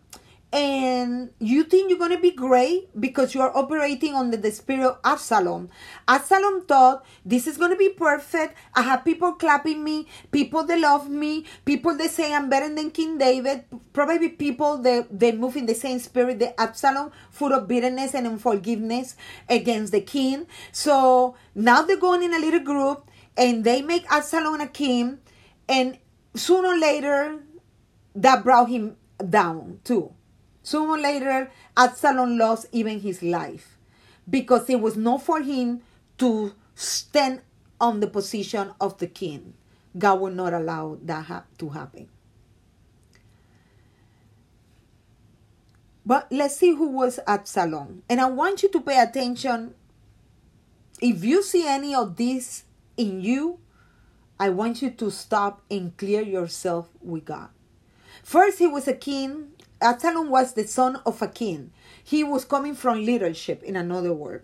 and 0.57 1.29
you 1.39 1.65
think 1.65 1.91
you're 1.91 1.99
going 1.99 2.17
to 2.17 2.19
be 2.19 2.31
great 2.31 2.89
because 2.99 3.35
you 3.35 3.43
are 3.43 3.55
operating 3.55 4.15
under 4.15 4.39
the 4.39 4.51
spirit 4.51 4.87
of 4.87 4.99
Absalom. 5.05 5.69
Absalom 6.09 6.65
thought 6.65 7.05
this 7.27 7.47
is 7.47 7.59
going 7.59 7.73
to 7.73 7.77
be 7.77 7.91
perfect. 7.91 8.57
I 8.75 8.81
have 8.81 9.05
people 9.05 9.35
clapping 9.35 9.85
me, 9.85 10.09
people 10.33 10.65
that 10.65 10.81
love 10.81 11.11
me, 11.11 11.45
people 11.67 11.95
that 11.99 12.11
say 12.11 12.33
I'm 12.33 12.49
better 12.49 12.75
than 12.75 12.91
King 12.91 13.19
David, 13.19 13.65
probably 13.93 14.31
people 14.31 14.79
that 14.79 15.21
they 15.21 15.33
move 15.33 15.57
in 15.57 15.67
the 15.67 15.75
same 15.75 15.99
spirit 15.99 16.39
that 16.39 16.59
Absalom, 16.59 17.13
full 17.31 17.53
of 17.53 17.69
bitterness 17.69 18.15
and 18.15 18.27
unforgiveness 18.27 19.15
against 19.51 19.93
the 19.93 20.01
king. 20.01 20.47
So 20.73 21.37
now 21.55 21.83
they're 21.83 21.99
going 21.99 22.23
in 22.23 22.33
a 22.33 22.39
little 22.39 22.61
group 22.61 23.11
and 23.37 23.63
they 23.63 23.83
make 23.83 24.11
Absalom 24.11 24.63
a 24.63 24.69
king, 24.69 25.19
and 25.69 25.99
sooner 26.35 26.69
or 26.69 26.79
later 26.79 27.43
that 28.15 28.43
brought 28.43 28.71
him 28.71 28.97
down 29.29 29.81
too. 29.85 30.16
Sooner 30.67 30.95
or 30.95 30.99
later, 30.99 31.49
Absalom 31.77 32.39
lost 32.39 32.67
even 32.73 32.99
his 32.99 33.23
life 33.23 33.79
because 34.29 34.69
it 34.69 34.81
was 34.81 34.97
not 34.97 35.23
for 35.23 35.41
him 35.41 35.83
to 36.19 36.55
stand 36.75 37.43
on 37.81 38.01
the 38.01 38.09
position 38.09 38.73
of 38.81 38.99
the 38.99 39.07
king. 39.07 39.55
God 39.97 40.19
will 40.19 40.33
not 40.33 40.53
allow 40.53 40.99
that 41.05 41.45
to 41.59 41.69
happen. 41.69 42.09
But 46.05 46.27
let's 46.33 46.57
see 46.57 46.75
who 46.75 46.89
was 46.89 47.21
Absalom. 47.29 48.03
And 48.11 48.21
I 48.21 48.27
want 48.27 48.65
you 48.65 48.69
to 48.71 48.81
pay 48.81 49.01
attention. 49.01 49.73
If 51.01 51.23
you 51.25 51.45
see 51.45 51.65
any 51.65 51.95
of 51.95 52.17
this 52.17 52.65
in 52.97 53.21
you, 53.21 53.61
I 54.41 54.51
want 54.51 54.83
you 54.83 54.91
to 54.91 55.13
stop 55.13 55.63
and 55.71 55.97
clear 55.97 56.23
yourself 56.23 56.89
with 57.01 57.27
God. 57.27 57.51
First, 58.25 58.59
he 58.59 58.67
was 58.67 58.89
a 58.89 58.95
king 58.95 59.53
Absalom 59.87 60.31
was 60.31 60.53
the 60.53 60.67
son 60.67 60.97
of 61.07 61.23
a 61.23 61.29
king. 61.29 61.71
He 62.03 62.25
was 62.25 62.45
coming 62.45 62.75
from 62.75 63.05
leadership, 63.05 63.63
in 63.63 63.77
another 63.77 64.13
word. 64.13 64.43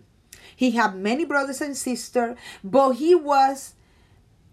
He 0.55 0.71
had 0.71 0.95
many 0.95 1.25
brothers 1.25 1.61
and 1.61 1.77
sisters, 1.77 2.37
but 2.63 2.93
he 2.93 3.17
was 3.17 3.75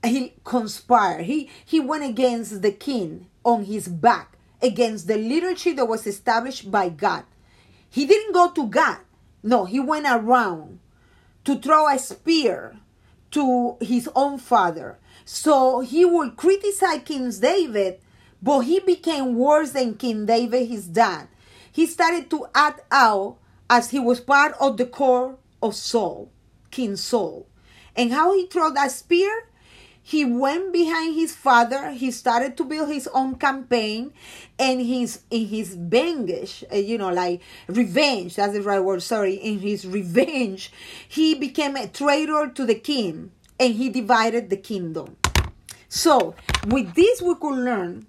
he 0.03 0.33
conspired. 0.43 1.25
He 1.25 1.49
he 1.63 1.79
went 1.79 2.03
against 2.03 2.63
the 2.63 2.71
king 2.71 3.27
on 3.43 3.65
his 3.65 3.87
back, 3.87 4.35
against 4.63 5.07
the 5.07 5.17
leadership 5.17 5.75
that 5.75 5.87
was 5.87 6.07
established 6.07 6.71
by 6.71 6.89
God. 6.89 7.25
He 7.87 8.07
didn't 8.07 8.33
go 8.33 8.49
to 8.49 8.65
God. 8.67 8.97
No, 9.43 9.65
he 9.65 9.79
went 9.79 10.07
around 10.09 10.79
to 11.45 11.59
throw 11.59 11.87
a 11.87 11.99
spear 11.99 12.77
to 13.31 13.77
his 13.79 14.09
own 14.15 14.39
father. 14.39 14.97
So 15.23 15.81
he 15.81 16.03
would 16.03 16.35
criticize 16.35 17.01
King 17.05 17.29
David 17.29 17.99
but 18.41 18.61
he 18.61 18.79
became 18.79 19.35
worse 19.35 19.71
than 19.71 19.95
King 19.95 20.25
David, 20.25 20.67
his 20.67 20.87
dad. 20.87 21.27
He 21.71 21.85
started 21.85 22.29
to 22.31 22.47
act 22.55 22.81
out 22.91 23.37
as 23.69 23.91
he 23.91 23.99
was 23.99 24.19
part 24.19 24.55
of 24.59 24.77
the 24.77 24.85
core 24.85 25.37
of 25.61 25.75
Saul, 25.75 26.31
King 26.71 26.95
Saul. 26.95 27.47
And 27.95 28.11
how 28.11 28.33
he 28.33 28.47
threw 28.47 28.71
that 28.71 28.91
spear? 28.91 29.45
He 30.01 30.25
went 30.25 30.73
behind 30.73 31.13
his 31.13 31.35
father. 31.35 31.91
He 31.91 32.09
started 32.09 32.57
to 32.57 32.63
build 32.63 32.89
his 32.89 33.07
own 33.13 33.35
campaign, 33.35 34.11
and 34.57 34.81
his 34.81 35.21
in 35.29 35.45
his 35.45 35.75
vengeance, 35.75 36.63
uh, 36.73 36.77
you 36.77 36.97
know, 36.97 37.11
like 37.11 37.41
revenge. 37.67 38.35
That's 38.35 38.53
the 38.53 38.63
right 38.63 38.79
word. 38.79 39.03
Sorry. 39.03 39.35
In 39.35 39.59
his 39.59 39.85
revenge, 39.85 40.71
he 41.07 41.35
became 41.35 41.75
a 41.75 41.87
traitor 41.87 42.47
to 42.47 42.65
the 42.65 42.73
king, 42.73 43.31
and 43.59 43.75
he 43.75 43.89
divided 43.89 44.49
the 44.49 44.57
kingdom. 44.57 45.17
So, 45.89 46.33
with 46.65 46.95
this, 46.95 47.21
we 47.21 47.35
could 47.35 47.59
learn 47.59 48.07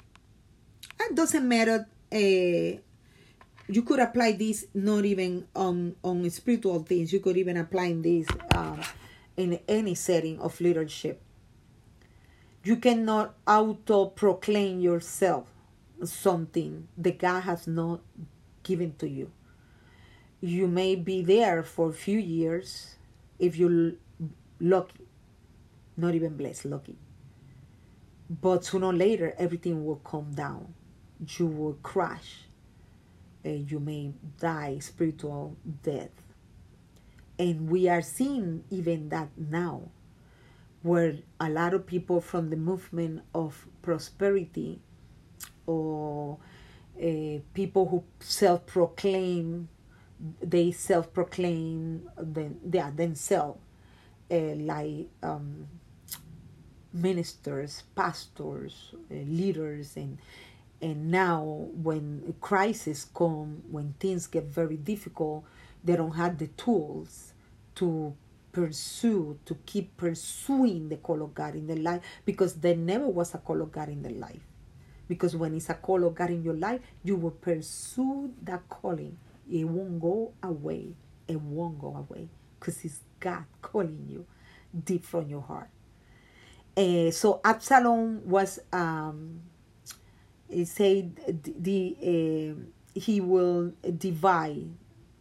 that 1.01 1.15
doesn't 1.15 1.49
matter. 1.49 1.89
Uh, 2.13 2.79
you 3.69 3.83
could 3.83 4.01
apply 4.01 4.33
this 4.33 4.67
not 4.75 5.05
even 5.05 5.47
on 5.57 5.97
on 6.05 6.29
spiritual 6.31 6.83
things. 6.83 7.13
You 7.13 7.21
could 7.21 7.37
even 7.37 7.57
apply 7.57 7.95
this 7.95 8.27
uh, 8.55 8.77
in 9.37 9.59
any 9.67 9.95
setting 9.95 10.39
of 10.41 10.61
leadership. 10.61 11.23
You 12.63 12.77
cannot 12.77 13.35
auto 13.47 14.07
proclaim 14.07 14.81
yourself 14.81 15.47
something 16.05 16.89
that 16.99 17.19
God 17.19 17.41
has 17.43 17.67
not 17.67 18.01
given 18.63 18.95
to 18.99 19.09
you. 19.09 19.31
You 20.43 20.67
may 20.67 20.97
be 20.97 21.23
there 21.23 21.63
for 21.63 21.89
a 21.89 21.93
few 21.93 22.19
years 22.19 22.97
if 23.39 23.57
you're 23.57 23.93
lucky, 24.61 25.07
not 25.97 26.15
even 26.15 26.37
blessed, 26.37 26.67
lucky. 26.67 26.97
But 28.29 28.65
sooner 28.65 28.87
or 28.87 28.93
later, 28.93 29.35
everything 29.39 29.85
will 29.85 29.97
come 29.97 30.33
down 30.35 30.75
you 31.27 31.47
will 31.47 31.75
crash 31.83 32.45
and 33.45 33.71
you 33.71 33.81
may 33.81 34.13
die 34.39 34.79
spiritual 34.81 35.57
death. 35.83 36.11
And 37.39 37.71
we 37.71 37.89
are 37.89 38.03
seeing 38.03 38.65
even 38.71 39.09
that 39.11 39.29
now, 39.37 39.89
where 40.83 41.17
a 41.39 41.49
lot 41.49 41.73
of 41.75 41.87
people 41.87 42.21
from 42.21 42.51
the 42.51 42.57
movement 42.57 43.23
of 43.35 43.67
prosperity 43.83 44.81
or 45.67 46.39
uh, 47.03 47.39
people 47.55 47.89
who 47.89 48.05
self 48.21 48.67
proclaim, 48.67 49.69
they 50.43 50.71
self 50.71 51.13
proclaim 51.13 52.09
them, 52.17 52.61
yeah, 52.71 52.91
themselves 52.91 53.61
uh, 54.31 54.55
like 54.57 55.09
um, 55.23 55.67
ministers, 56.93 57.85
pastors, 57.95 58.95
uh, 59.11 59.15
leaders, 59.15 59.97
and 59.97 60.19
and 60.83 61.11
now 61.11 61.43
when 61.75 62.35
crisis 62.40 63.07
come 63.14 63.62
when 63.71 63.95
things 64.01 64.27
get 64.27 64.45
very 64.45 64.77
difficult 64.77 65.45
they 65.85 65.97
don't 65.97 66.12
have 66.16 66.38
the 66.38 66.47
tools 66.49 67.33
to 67.75 68.14
pursue 68.53 69.38
to 69.45 69.57
keep 69.66 69.97
pursuing 69.97 70.88
the 70.88 70.97
call 70.97 71.23
of 71.23 71.35
god 71.35 71.55
in 71.55 71.66
their 71.66 71.77
life 71.77 72.01
because 72.25 72.55
there 72.55 72.77
never 72.77 73.07
was 73.07 73.35
a 73.35 73.38
call 73.38 73.62
of 73.62 73.73
god 73.73 73.88
in 73.88 74.03
their 74.03 74.12
life. 74.12 74.40
Because 75.09 75.35
when 75.35 75.55
it's 75.55 75.71
a 75.71 75.75
call 75.75 76.05
of 76.05 76.14
god 76.14 76.31
in 76.31 76.43
your 76.43 76.55
life 76.55 76.81
you 77.05 77.16
will 77.16 77.31
pursue 77.31 78.33
that 78.43 78.69
calling. 78.69 79.16
It 79.51 79.64
won't 79.64 80.01
go 80.01 80.33
away. 80.43 80.95
It 81.27 81.40
won't 81.40 81.81
go 81.81 81.97
away 81.97 82.29
because 82.59 82.85
it's 82.85 83.01
god 83.19 83.45
calling 83.62 84.07
you 84.09 84.27
deep 84.85 85.05
from 85.05 85.29
your 85.29 85.43
heart. 85.43 85.69
Uh, 86.77 87.11
so 87.11 87.40
absalom 87.45 88.23
was 88.29 88.61
um, 88.73 89.40
said 90.65 91.17
the 91.45 91.97
uh, 92.03 92.63
he 92.95 93.21
will 93.21 93.73
divide 93.99 94.69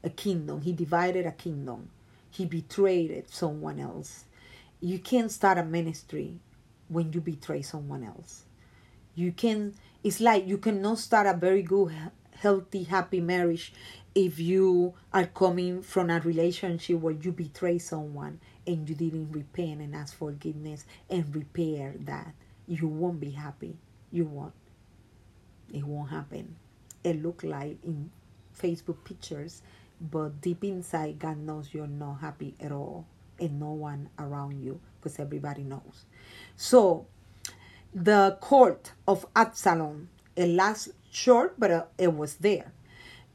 a 0.04 0.10
kingdom. 0.10 0.62
He 0.62 0.74
divided 0.74 1.26
a 1.26 1.32
kingdom. 1.32 1.90
He 2.32 2.46
betrayed 2.46 3.26
someone 3.30 3.80
else. 3.80 4.26
You 4.82 5.00
can't 5.00 5.32
start 5.32 5.58
a 5.58 5.64
ministry 5.64 6.40
when 6.88 7.12
you 7.14 7.22
betray 7.22 7.62
someone 7.62 8.04
else. 8.04 8.44
You 9.16 9.32
can. 9.32 9.76
It's 10.04 10.22
like 10.22 10.48
you 10.48 10.58
cannot 10.58 11.00
start 11.00 11.28
a 11.28 11.34
very 11.34 11.62
good, 11.62 11.94
healthy, 12.36 12.84
happy 12.84 13.20
marriage 13.20 13.74
if 14.16 14.40
you 14.40 14.94
are 15.14 15.26
coming 15.26 15.82
from 15.82 16.10
a 16.10 16.20
relationship 16.22 17.00
where 17.00 17.14
you 17.14 17.32
betray 17.32 17.78
someone 17.78 18.40
and 18.66 18.88
you 18.88 18.96
didn't 18.96 19.32
repent 19.32 19.82
and 19.82 19.96
ask 19.96 20.16
forgiveness 20.16 20.86
and 21.10 21.36
repair 21.36 21.96
that. 22.02 22.34
You 22.68 22.88
won't 22.88 23.20
be 23.20 23.32
happy. 23.32 23.76
You 24.12 24.26
won't. 24.26 24.54
It 25.74 25.84
won't 25.84 26.10
happen. 26.10 26.56
It 27.04 27.22
look 27.22 27.44
like 27.44 27.78
in 27.84 28.12
Facebook 28.60 29.04
pictures, 29.04 29.62
but 30.02 30.42
deep 30.42 30.64
inside, 30.64 31.20
God 31.20 31.38
knows 31.38 31.70
you're 31.74 31.88
not 31.88 32.16
happy 32.16 32.56
at 32.60 32.72
all, 32.72 33.06
and 33.40 33.60
no 33.60 33.72
one 33.72 34.10
around 34.18 34.62
you, 34.62 34.80
because 35.00 35.20
everybody 35.20 35.64
knows. 35.64 36.06
So, 36.56 37.06
the 37.94 38.38
court 38.42 38.94
of 39.08 39.26
Absalom, 39.36 40.10
it 40.36 40.48
lasts 40.48 40.90
short, 41.12 41.56
but 41.58 41.72
uh, 41.72 41.84
it 41.98 42.14
was 42.14 42.36
there. 42.36 42.72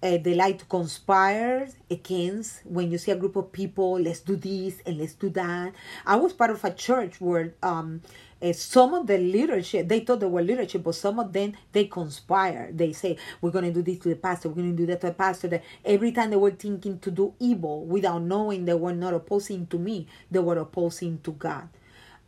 Uh, 0.05 0.19
they 0.19 0.35
like 0.35 0.59
to 0.61 0.67
conspire 0.67 1.69
against 1.91 2.61
when 2.67 2.93
you 2.93 2.99
see 2.99 3.13
a 3.13 3.17
group 3.17 3.37
of 3.37 3.51
people 3.53 3.99
let's 4.01 4.21
do 4.21 4.37
this 4.37 4.83
and 4.87 4.99
let's 4.99 5.15
do 5.15 5.31
that 5.31 5.73
i 6.07 6.17
was 6.17 6.35
part 6.35 6.51
of 6.53 6.63
a 6.65 6.73
church 6.75 7.21
where 7.23 7.55
um, 7.65 8.03
uh, 8.43 8.53
some 8.53 8.95
of 8.95 9.07
the 9.09 9.19
leadership 9.19 9.89
they 9.89 10.01
thought 10.01 10.21
they 10.21 10.27
were 10.27 10.43
leadership 10.43 10.85
but 10.85 10.95
some 10.95 11.19
of 11.19 11.33
them 11.33 11.55
they 11.73 11.87
conspire 11.87 12.71
they 12.75 12.93
say 12.93 13.17
we're 13.43 13.51
going 13.53 13.65
to 13.65 13.73
do 13.73 13.83
this 13.83 13.99
to 13.99 14.11
the 14.11 14.17
pastor 14.17 14.51
we're 14.51 14.57
going 14.57 14.73
to 14.73 14.77
do 14.77 14.87
that 14.87 15.01
to 15.01 15.09
the 15.09 15.15
pastor 15.15 15.49
that 15.49 15.65
every 15.87 16.13
time 16.13 16.31
they 16.31 16.37
were 16.37 16.53
thinking 16.53 16.99
to 17.01 17.11
do 17.11 17.35
evil 17.41 17.85
without 17.87 18.23
knowing 18.23 18.67
they 18.67 18.75
were 18.75 18.95
not 18.95 19.15
opposing 19.15 19.67
to 19.67 19.79
me 19.79 20.07
they 20.31 20.41
were 20.41 20.59
opposing 20.59 21.19
to 21.25 21.33
god 21.33 21.69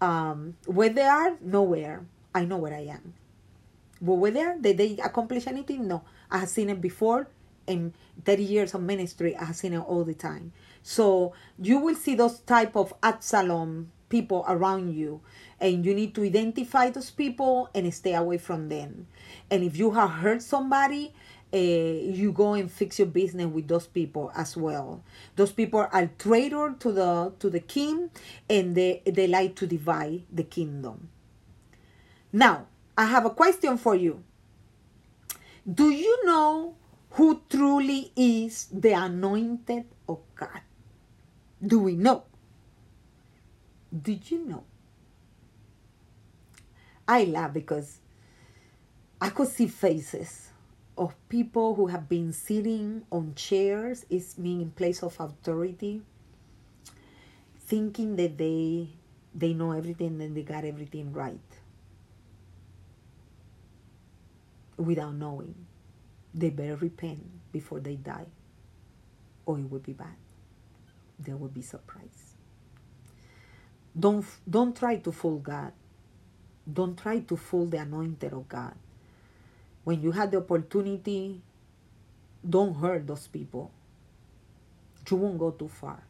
Um, 0.01 0.57
where 0.67 0.91
they 0.91 1.03
are, 1.05 1.37
nowhere. 1.43 2.07
I 2.35 2.45
know 2.47 2.59
where 2.59 2.75
I 2.75 2.87
am. 2.99 3.15
But 4.01 4.15
where 4.15 4.31
they 4.33 4.43
are, 4.43 4.57
did 4.59 4.79
they 4.79 4.99
accomplish 4.99 5.47
anything? 5.47 5.89
No. 5.89 6.03
I 6.31 6.39
have 6.39 6.51
seen 6.51 6.71
it 6.71 6.81
before 6.81 7.29
in 7.67 7.95
30 8.25 8.43
years 8.43 8.75
of 8.75 8.83
ministry. 8.83 9.37
I 9.37 9.45
have 9.47 9.57
seen 9.57 9.73
it 9.75 9.79
all 9.79 10.05
the 10.05 10.15
time. 10.15 10.53
So 10.83 11.33
you 11.59 11.79
will 11.79 11.95
see 11.95 12.15
those 12.15 12.41
type 12.41 12.77
of 12.77 12.95
Absalom 13.03 13.91
people 14.09 14.45
around 14.49 14.95
you 14.95 15.21
and 15.61 15.85
you 15.85 15.95
need 15.95 16.15
to 16.15 16.23
identify 16.23 16.91
those 16.91 17.11
people 17.11 17.69
and 17.75 17.93
stay 17.93 18.15
away 18.15 18.39
from 18.39 18.69
them 18.69 19.07
and 19.51 19.63
if 19.65 19.77
you 19.77 19.91
have 19.91 20.11
hurt 20.11 20.43
somebody 20.43 21.13
uh, 21.53 21.57
you 21.57 22.33
go 22.33 22.55
and 22.55 22.71
fix 22.71 22.99
your 22.99 23.07
business 23.07 23.47
with 23.47 23.67
those 23.69 23.87
people 23.87 24.31
as 24.37 24.57
well 24.57 25.03
those 25.37 25.53
people 25.53 25.87
are 25.91 26.11
traitor 26.19 26.75
to 26.79 26.93
the 26.93 27.33
to 27.39 27.51
the 27.51 27.61
king 27.61 28.11
and 28.49 28.75
they 28.75 29.03
they 29.07 29.27
like 29.27 29.55
to 29.57 29.67
divide 29.67 30.23
the 30.33 30.45
kingdom 30.45 31.09
now 32.33 32.67
i 32.97 33.05
have 33.07 33.25
a 33.25 33.31
question 33.31 33.77
for 33.79 33.95
you 33.95 34.23
do 35.73 35.91
you 35.91 36.25
know 36.25 36.75
who 37.17 37.41
truly 37.49 38.13
is 38.15 38.69
the 38.71 38.93
anointed 38.93 39.85
of 40.07 40.21
god. 40.35 40.61
Do 41.67 41.79
we 41.79 41.97
know? 41.97 42.25
Did 43.91 44.31
you 44.31 44.45
know? 44.45 44.65
I 47.09 47.25
laugh 47.25 47.55
because 47.55 48.01
I 49.19 49.31
could 49.31 49.49
see 49.49 49.67
faces 49.67 50.51
of 50.99 51.15
people 51.31 51.75
who 51.75 51.87
have 51.87 52.07
been 52.07 52.35
sitting 52.35 53.07
on 53.11 53.35
chairs, 53.35 54.05
is 54.11 54.37
mean 54.37 54.61
in 54.61 54.71
place 54.73 55.03
of 55.03 55.19
authority, 55.19 56.03
thinking 57.61 58.17
that 58.17 58.37
they 58.37 58.91
they 59.35 59.55
know 59.55 59.73
everything 59.73 60.21
and 60.21 60.37
they 60.37 60.43
got 60.43 60.65
everything 60.67 61.15
right 61.15 61.41
without 64.77 65.15
knowing. 65.15 65.55
They 66.37 66.51
better 66.51 66.77
repent 66.77 67.25
before 67.53 67.81
they 67.81 67.97
die, 67.97 68.27
or 69.47 69.59
it 69.59 69.71
will 69.71 69.81
be 69.81 69.95
bad. 69.95 70.17
There 71.19 71.37
will 71.37 71.49
be 71.49 71.63
surprise. 71.63 72.37
Don't 73.99 74.25
don't 74.49 74.77
try 74.77 74.97
to 74.99 75.13
fool 75.13 75.39
God 75.41 75.73
don't 76.73 76.99
try 76.99 77.21
to 77.21 77.37
fool 77.37 77.67
the 77.67 77.79
anointed 77.79 78.33
of 78.33 78.49
God. 78.49 78.75
When 79.85 80.03
you 80.03 80.13
have 80.13 80.31
the 80.33 80.39
opportunity, 80.39 81.41
don't 82.49 82.75
hurt 82.75 83.07
those 83.07 83.27
people. 83.29 83.71
You 85.11 85.17
won't 85.19 85.39
go 85.39 85.53
too 85.53 85.69
far. 85.69 86.03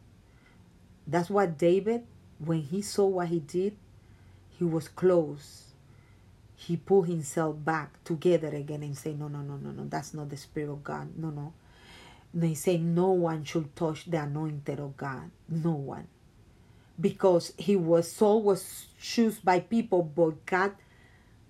That's 1.07 1.31
what 1.31 1.59
David, 1.59 2.05
when 2.39 2.63
he 2.63 2.83
saw 2.83 3.07
what 3.07 3.29
he 3.29 3.41
did, 3.41 3.77
he 4.59 4.65
was 4.65 4.89
close. 4.89 5.66
He 6.57 6.77
pulled 6.77 7.09
himself 7.09 7.57
back 7.65 8.03
together 8.05 8.49
again 8.49 8.83
and 8.83 8.97
say, 8.97 9.15
No, 9.15 9.29
no, 9.29 9.41
no, 9.41 9.57
no, 9.57 9.71
no, 9.71 9.85
that's 9.89 10.15
not 10.15 10.31
the 10.31 10.37
Spirit 10.39 10.71
of 10.73 10.85
God. 10.85 11.17
No, 11.19 11.31
no. 11.31 11.53
They 12.35 12.55
say 12.55 12.79
no 12.79 13.11
one 13.13 13.45
should 13.45 13.77
touch 13.77 14.07
the 14.07 14.23
anointed 14.23 14.81
of 14.81 14.97
God. 14.97 15.31
No 15.49 15.73
one 15.73 16.09
because 17.01 17.53
he 17.59 17.77
was 17.77 18.11
Saul 18.11 18.43
was 18.43 18.87
chosen 19.01 19.41
by 19.45 19.61
people, 19.61 20.03
but 20.03 20.45
God 20.47 20.73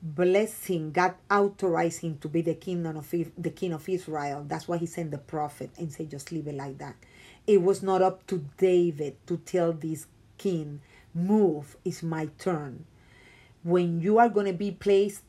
blessed 0.02 0.66
him. 0.66 0.92
God 0.92 1.14
authorized 1.30 2.02
him 2.02 2.18
to 2.18 2.28
be 2.28 2.42
the 2.42 2.54
king 2.54 2.86
of 2.86 3.10
the 3.10 3.50
king 3.50 3.72
of 3.72 3.88
Israel. 3.88 4.44
That's 4.46 4.68
why 4.68 4.78
he 4.78 4.86
sent 4.86 5.10
the 5.10 5.18
prophet 5.18 5.70
and 5.78 5.92
said, 5.92 6.10
"Just 6.10 6.32
leave 6.32 6.48
it 6.48 6.54
like 6.56 6.78
that." 6.78 6.96
It 7.46 7.62
was 7.62 7.82
not 7.82 8.02
up 8.02 8.26
to 8.28 8.44
David 8.58 9.16
to 9.26 9.36
tell 9.38 9.72
this 9.72 10.06
king, 10.38 10.80
"Move, 11.14 11.76
it's 11.84 12.02
my 12.02 12.26
turn." 12.38 12.86
When 13.66 14.00
you 14.00 14.18
are 14.18 14.28
going 14.28 14.46
to 14.46 14.52
be 14.52 14.70
placed 14.70 15.22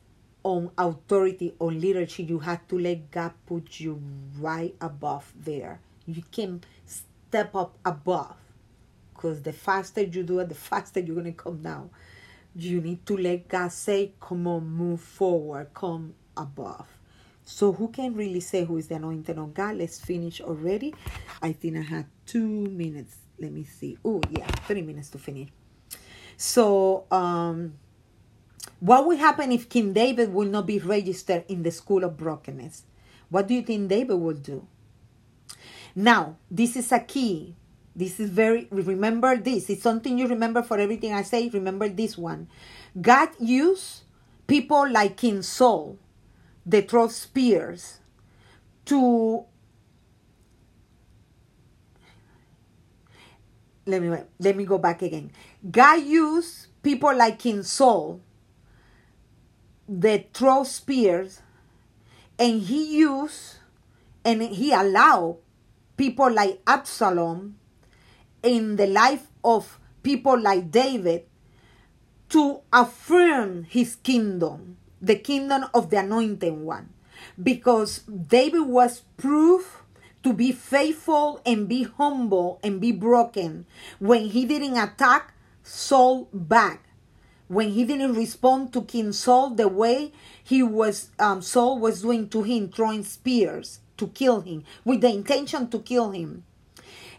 on 0.44 0.70
authority 0.78 1.54
or 1.58 1.72
leadership, 1.72 2.28
you 2.28 2.38
have 2.38 2.68
to 2.68 2.78
let 2.78 3.10
God 3.10 3.32
put 3.46 3.80
you 3.80 4.00
right 4.38 4.76
above 4.80 5.32
there. 5.36 5.80
You 6.06 6.22
can 6.30 6.62
step 6.86 7.56
up 7.56 7.76
above 7.84 8.36
because 9.12 9.42
the 9.42 9.52
faster 9.52 10.02
you 10.02 10.22
do 10.22 10.38
it, 10.38 10.50
the 10.50 10.54
faster 10.54 11.00
you're 11.00 11.16
going 11.16 11.26
to 11.26 11.32
come 11.32 11.62
down. 11.62 11.90
You 12.54 12.80
need 12.80 13.04
to 13.06 13.16
let 13.16 13.48
God 13.48 13.72
say, 13.72 14.12
come 14.20 14.46
on, 14.46 14.68
move 14.68 15.00
forward, 15.00 15.74
come 15.74 16.14
above. 16.36 16.86
So 17.44 17.72
who 17.72 17.88
can 17.88 18.14
really 18.14 18.38
say 18.38 18.64
who 18.64 18.76
is 18.76 18.86
the 18.86 18.94
anointed 18.94 19.36
of 19.36 19.52
God? 19.52 19.78
Let's 19.78 19.98
finish 19.98 20.40
already. 20.40 20.94
I 21.42 21.50
think 21.54 21.76
I 21.76 21.80
had 21.80 22.06
two 22.24 22.46
minutes. 22.46 23.16
Let 23.40 23.50
me 23.50 23.64
see. 23.64 23.98
Oh, 24.04 24.20
yeah, 24.30 24.46
three 24.68 24.82
minutes 24.82 25.08
to 25.10 25.18
finish. 25.18 25.48
So, 26.36 27.04
um, 27.10 27.74
what 28.80 29.06
will 29.06 29.16
happen 29.16 29.52
if 29.52 29.68
King 29.68 29.92
David 29.92 30.32
will 30.32 30.48
not 30.48 30.66
be 30.66 30.78
registered 30.78 31.44
in 31.48 31.62
the 31.62 31.70
school 31.70 32.04
of 32.04 32.16
brokenness? 32.16 32.84
What 33.30 33.48
do 33.48 33.54
you 33.54 33.62
think 33.62 33.88
David 33.88 34.14
will 34.14 34.34
do? 34.34 34.66
Now, 35.94 36.36
this 36.50 36.76
is 36.76 36.92
a 36.92 37.00
key 37.00 37.56
this 37.98 38.20
is 38.20 38.30
very, 38.30 38.68
remember 38.70 39.36
this. 39.36 39.68
It's 39.68 39.82
something 39.82 40.16
you 40.16 40.28
remember 40.28 40.62
for 40.62 40.78
everything 40.78 41.12
I 41.12 41.22
say. 41.22 41.48
Remember 41.48 41.88
this 41.88 42.16
one. 42.16 42.46
God 43.00 43.30
used 43.40 44.04
people 44.46 44.88
like 44.88 45.16
King 45.16 45.42
Saul, 45.42 45.98
the 46.64 46.82
throw 46.82 47.08
spears, 47.08 47.98
to 48.84 49.44
let 53.84 54.00
me 54.00 54.16
let 54.38 54.56
me 54.56 54.64
go 54.64 54.78
back 54.78 55.02
again. 55.02 55.32
God 55.68 56.04
used 56.04 56.68
people 56.84 57.16
like 57.16 57.40
King 57.40 57.64
Saul, 57.64 58.20
the 59.88 60.24
throw 60.34 60.64
spears, 60.64 61.40
and 62.38 62.62
he 62.62 62.98
used 62.98 63.56
and 64.24 64.42
he 64.42 64.72
allowed 64.72 65.38
people 65.96 66.30
like 66.30 66.60
Absalom 66.66 67.56
in 68.42 68.76
the 68.76 68.86
life 68.86 69.26
of 69.42 69.80
people 70.02 70.38
like 70.38 70.70
David 70.70 71.24
to 72.28 72.60
affirm 72.72 73.64
his 73.64 73.96
kingdom, 73.96 74.76
the 75.00 75.16
kingdom 75.16 75.64
of 75.72 75.90
the 75.90 75.98
anointed 75.98 76.52
one. 76.52 76.90
Because 77.42 78.00
David 78.04 78.68
was 78.68 79.02
proof 79.16 79.82
to 80.22 80.32
be 80.32 80.52
faithful 80.52 81.40
and 81.46 81.68
be 81.68 81.84
humble 81.84 82.60
and 82.62 82.80
be 82.80 82.92
broken 82.92 83.66
when 83.98 84.26
he 84.26 84.44
didn't 84.44 84.76
attack 84.76 85.32
Saul 85.62 86.28
back. 86.32 86.87
When 87.48 87.70
he 87.70 87.84
didn't 87.84 88.14
respond 88.14 88.72
to 88.74 88.82
King 88.82 89.12
Saul 89.12 89.50
the 89.50 89.68
way 89.68 90.12
he 90.44 90.62
was, 90.62 91.10
um, 91.18 91.42
Saul 91.42 91.78
was 91.78 92.02
doing 92.02 92.28
to 92.28 92.42
him, 92.42 92.68
throwing 92.68 93.02
spears 93.02 93.80
to 93.96 94.08
kill 94.08 94.42
him, 94.42 94.64
with 94.84 95.00
the 95.00 95.08
intention 95.08 95.68
to 95.70 95.78
kill 95.78 96.10
him. 96.10 96.44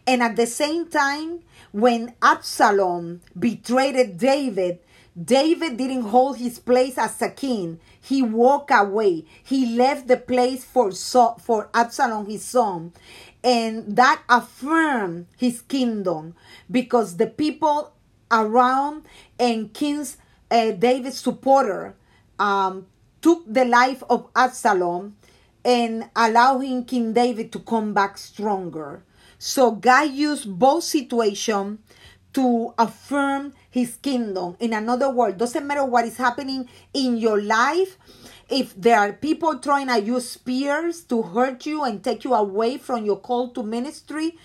And 0.06 0.24
at 0.24 0.36
the 0.36 0.48
same 0.48 0.88
time, 0.88 1.42
when 1.72 2.14
Absalom 2.22 3.22
betrayed 3.38 4.18
David, 4.18 4.80
David 5.22 5.78
didn't 5.78 6.04
hold 6.04 6.38
his 6.38 6.60
place 6.60 6.98
as 6.98 7.22
a 7.22 7.30
king. 7.30 7.80
He 8.00 8.22
walked 8.22 8.72
away. 8.74 9.26
He 9.44 9.76
left 9.76 10.08
the 10.08 10.18
place 10.18 10.64
for 10.64 10.92
Saul, 10.92 11.40
for 11.44 11.70
Absalom, 11.74 12.28
his 12.28 12.44
son. 12.46 12.94
And 13.44 13.96
that 13.96 14.22
affirmed 14.30 15.28
his 15.38 15.62
kingdom 15.62 16.36
because 16.72 17.18
the 17.18 17.28
people 17.28 17.94
around 18.32 19.06
and 19.40 19.74
King 19.74 20.06
uh, 20.52 20.72
David's 20.72 21.20
supporter 21.20 21.96
um, 22.38 22.88
took 23.22 23.44
the 23.52 23.66
life 23.66 24.04
of 24.10 24.28
Absalom 24.36 25.16
and 25.64 26.10
allowing 26.16 26.86
King 26.86 27.14
David 27.14 27.52
to 27.52 27.60
come 27.60 27.94
back 27.94 28.18
stronger. 28.18 29.04
So 29.38 29.72
God 29.72 30.12
used 30.12 30.58
both 30.58 30.84
situations 30.84 31.80
to 32.34 32.74
affirm 32.78 33.54
his 33.70 33.96
kingdom. 33.96 34.56
In 34.60 34.74
another 34.74 35.10
word, 35.10 35.38
doesn't 35.38 35.66
matter 35.66 35.86
what 35.86 36.06
is 36.06 36.18
happening 36.18 36.70
in 36.94 37.18
your 37.18 37.42
life. 37.42 37.98
If 38.50 38.76
there 38.76 39.00
are 39.00 39.14
people 39.14 39.58
throwing 39.58 39.90
at 39.90 40.06
you 40.06 40.20
spears 40.20 41.02
to 41.04 41.22
hurt 41.22 41.66
you 41.66 41.84
and 41.84 42.04
take 42.04 42.24
you 42.24 42.34
away 42.34 42.78
from 42.78 43.06
your 43.06 43.18
call 43.18 43.50
to 43.52 43.64
ministry, 43.64 44.38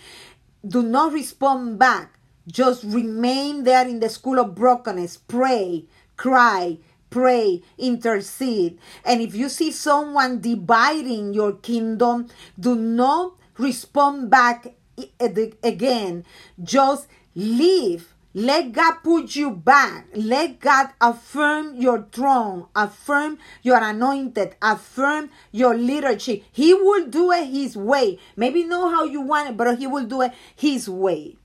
do 0.67 0.83
not 0.83 1.13
respond 1.13 1.79
back. 1.79 2.14
Just 2.47 2.85
remain 2.85 3.65
there 3.65 3.87
in 3.89 4.01
the 4.01 4.09
school 4.09 4.39
of 4.39 4.55
brokenness. 4.55 5.17
Pray, 5.17 5.85
cry, 6.17 6.79
pray, 7.11 7.63
intercede. 7.79 8.79
And 9.05 9.21
if 9.21 9.35
you 9.35 9.49
see 9.49 9.71
someone 9.71 10.41
dividing 10.41 11.33
your 11.33 11.53
kingdom, 11.53 12.29
do 12.59 12.75
not 12.75 13.35
respond 13.57 14.31
back 14.31 14.75
eh, 14.99 15.51
again, 15.63 16.25
just 16.63 17.07
leave. 17.35 18.15
Let 18.37 18.73
God 18.73 18.95
put 19.05 19.37
you 19.37 19.53
back. 19.53 20.09
Let 20.13 20.59
God 20.59 20.89
affirm 21.01 21.77
your 21.77 22.09
throne, 22.11 22.67
affirm 22.75 23.39
your 23.63 23.79
anointed, 23.79 24.57
affirm 24.61 25.31
your 25.53 25.77
leadership. 25.77 26.43
He 26.51 26.75
will 26.75 27.07
do 27.07 27.31
it 27.31 27.47
His 27.47 27.77
way. 27.77 28.19
Maybe 28.37 28.65
know 28.65 28.91
how 28.91 29.05
you 29.05 29.21
want 29.21 29.51
it, 29.51 29.57
but 29.57 29.79
He 29.79 29.87
will 29.87 30.05
do 30.05 30.23
it 30.23 30.33
His 30.57 30.89
way. 30.89 31.37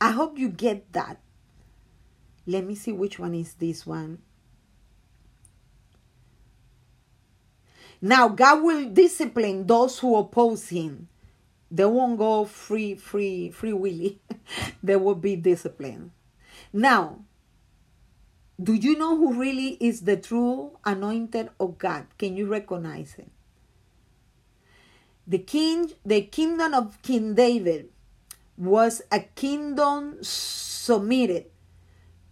I 0.00 0.10
hope 0.10 0.38
you 0.38 0.48
get 0.48 0.92
that. 0.92 1.18
Let 2.46 2.64
me 2.64 2.74
see 2.74 2.92
which 2.92 3.18
one 3.18 3.34
is 3.34 3.54
this 3.54 3.86
one. 3.86 4.18
Now 8.00 8.28
God 8.28 8.62
will 8.62 8.90
discipline 8.90 9.66
those 9.66 9.98
who 9.98 10.16
oppose 10.16 10.68
him. 10.68 11.08
They 11.70 11.86
won't 11.86 12.18
go 12.18 12.44
free, 12.44 12.94
free, 12.94 13.50
free 13.50 13.72
willy. 13.72 14.20
they 14.82 14.96
will 14.96 15.14
be 15.14 15.36
disciplined. 15.36 16.10
Now, 16.72 17.20
do 18.62 18.74
you 18.74 18.96
know 18.98 19.16
who 19.16 19.32
really 19.40 19.78
is 19.80 20.02
the 20.02 20.16
true 20.16 20.78
anointed 20.84 21.50
of 21.58 21.78
God? 21.78 22.06
Can 22.18 22.36
you 22.36 22.46
recognize 22.46 23.16
it? 23.18 23.30
The 25.26 25.38
king, 25.38 25.92
the 26.04 26.22
kingdom 26.22 26.74
of 26.74 27.00
King 27.02 27.34
David 27.34 27.88
was 28.56 29.02
a 29.10 29.20
kingdom 29.20 30.18
submitted 30.22 31.46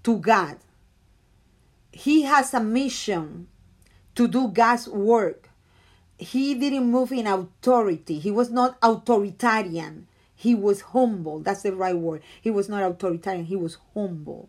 to 0.05 0.19
God. 0.19 0.59
He 1.91 2.23
has 2.23 2.55
a 2.55 2.61
mission 2.61 3.49
to 4.15 4.29
do 4.29 4.49
God's 4.49 4.89
work. 4.89 5.49
He 6.19 6.55
didn't 6.55 6.91
move 6.91 7.13
in 7.13 7.27
authority. 7.27 8.19
He 8.19 8.31
was 8.31 8.51
not 8.51 8.79
authoritarian. 8.83 10.07
He 10.35 10.55
was 10.55 10.81
humble. 10.81 11.41
That's 11.41 11.63
the 11.63 11.75
right 11.75 11.97
word. 11.97 12.23
He 12.41 12.51
was 12.51 12.69
not 12.69 12.83
authoritarian. 12.83 13.45
He 13.45 13.57
was 13.57 13.79
humble. 13.95 14.49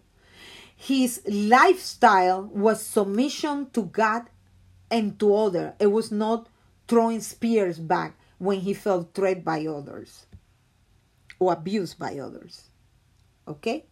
His 0.76 1.22
lifestyle 1.28 2.44
was 2.44 2.84
submission 2.84 3.70
to 3.72 3.84
God 3.84 4.24
and 4.92 5.20
to 5.20 5.36
other. 5.36 5.74
It 5.80 5.88
was 5.88 6.12
not 6.12 6.48
throwing 6.88 7.22
spears 7.22 7.80
back 7.80 8.16
when 8.38 8.60
he 8.60 8.74
felt 8.74 9.14
threatened 9.14 9.46
by 9.46 9.66
others 9.66 10.26
or 11.40 11.54
abused 11.54 12.00
by 12.00 12.18
others. 12.18 12.70
Okay? 13.48 13.86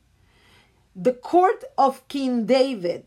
The 0.96 1.14
court 1.14 1.64
of 1.78 2.08
King 2.08 2.46
David 2.46 3.06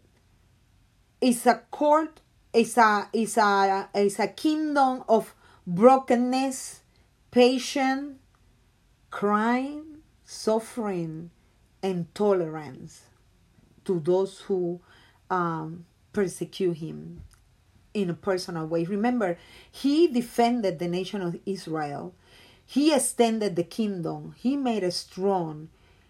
is 1.21 1.47
a 1.47 1.63
court 1.71 2.21
is 2.53 2.77
a 2.79 3.09
is 3.13 3.37
a 3.37 3.89
is 3.95 4.19
a 4.19 4.29
kingdom 4.29 5.05
of 5.09 5.35
brokenness, 5.67 6.81
patience, 7.31 8.19
crime, 9.11 10.03
suffering, 10.25 11.31
and 11.83 12.15
tolerance 12.15 13.03
to 13.85 14.01
those 14.01 14.41
who 14.41 14.81
um, 15.31 15.85
persecute 16.13 16.79
him 16.79 17.23
in 17.93 18.11
a 18.11 18.15
personal 18.15 18.67
way. 18.67 18.85
Remember, 18.85 19.39
he 19.71 20.09
defended 20.09 20.79
the 20.79 20.89
nation 20.89 21.23
of 21.23 21.39
Israel. 21.47 22.15
He 22.67 22.95
extended 22.95 23.57
the 23.57 23.65
kingdom. 23.65 24.35
He 24.37 24.57
made 24.57 24.83
it 24.83 24.93
strong. 24.93 25.69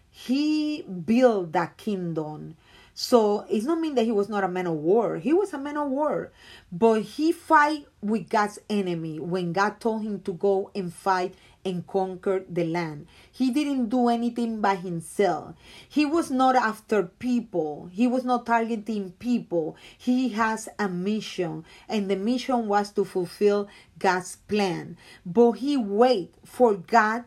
He 0.09 0.83
built 0.83 1.51
that 1.51 1.77
kingdom. 1.77 2.55
So 2.93 3.45
it's 3.49 3.65
not 3.65 3.79
mean 3.79 3.95
that 3.95 4.05
he 4.05 4.11
was 4.13 4.29
not 4.29 4.45
a 4.45 4.47
man 4.47 4.67
of 4.67 4.75
war. 4.75 5.17
He 5.17 5.33
was 5.33 5.53
a 5.53 5.57
man 5.57 5.75
of 5.75 5.89
war. 5.89 6.31
But 6.71 7.01
he 7.01 7.33
fight 7.33 7.87
with 8.01 8.29
God's 8.29 8.57
enemy 8.69 9.19
when 9.19 9.51
God 9.51 9.81
told 9.81 10.03
him 10.03 10.21
to 10.21 10.33
go 10.33 10.71
and 10.73 10.93
fight 10.93 11.35
and 11.65 11.85
conquered 11.87 12.45
the 12.47 12.63
land. 12.63 13.07
He 13.31 13.49
didn't 13.49 13.89
do 13.89 14.07
anything 14.07 14.61
by 14.61 14.75
himself. 14.75 15.55
He 15.89 16.05
was 16.05 16.29
not 16.29 16.55
after 16.55 17.03
people. 17.03 17.89
He 17.91 18.05
was 18.05 18.23
not 18.23 18.45
targeting 18.45 19.11
people. 19.13 19.75
He 19.97 20.29
has 20.29 20.69
a 20.77 20.87
mission, 20.87 21.65
and 21.89 22.09
the 22.09 22.15
mission 22.15 22.67
was 22.67 22.91
to 22.91 23.03
fulfill 23.03 23.67
God's 23.97 24.35
plan. 24.47 24.97
But 25.25 25.53
he 25.53 25.75
wait 25.75 26.35
for 26.45 26.75
God 26.75 27.23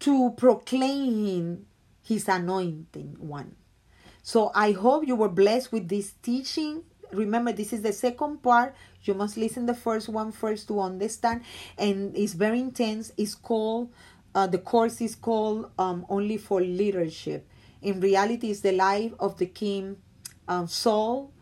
to 0.00 0.30
proclaim 0.36 1.26
him 1.26 1.66
his 2.02 2.28
anointing 2.28 3.16
one. 3.18 3.56
So 4.22 4.52
I 4.54 4.72
hope 4.72 5.06
you 5.06 5.16
were 5.16 5.28
blessed 5.28 5.72
with 5.72 5.88
this 5.88 6.14
teaching. 6.22 6.84
Remember, 7.12 7.52
this 7.52 7.72
is 7.72 7.82
the 7.82 7.92
second 7.92 8.42
part. 8.42 8.74
You 9.02 9.14
must 9.14 9.36
listen 9.36 9.66
the 9.66 9.74
first 9.74 10.08
one 10.08 10.32
first 10.32 10.68
to 10.68 10.80
understand, 10.80 11.42
and 11.78 12.16
it's 12.16 12.34
very 12.34 12.60
intense. 12.60 13.12
It's 13.16 13.34
called 13.34 13.90
uh, 14.34 14.46
the 14.46 14.58
course 14.58 15.00
is 15.00 15.14
called 15.14 15.70
um, 15.78 16.06
only 16.08 16.36
for 16.36 16.60
leadership. 16.60 17.48
In 17.82 18.00
reality, 18.00 18.50
it's 18.50 18.60
the 18.60 18.72
life 18.72 19.12
of 19.18 19.38
the 19.38 19.46
king 19.46 19.96
um, 20.46 20.66
Saul, 20.68 21.32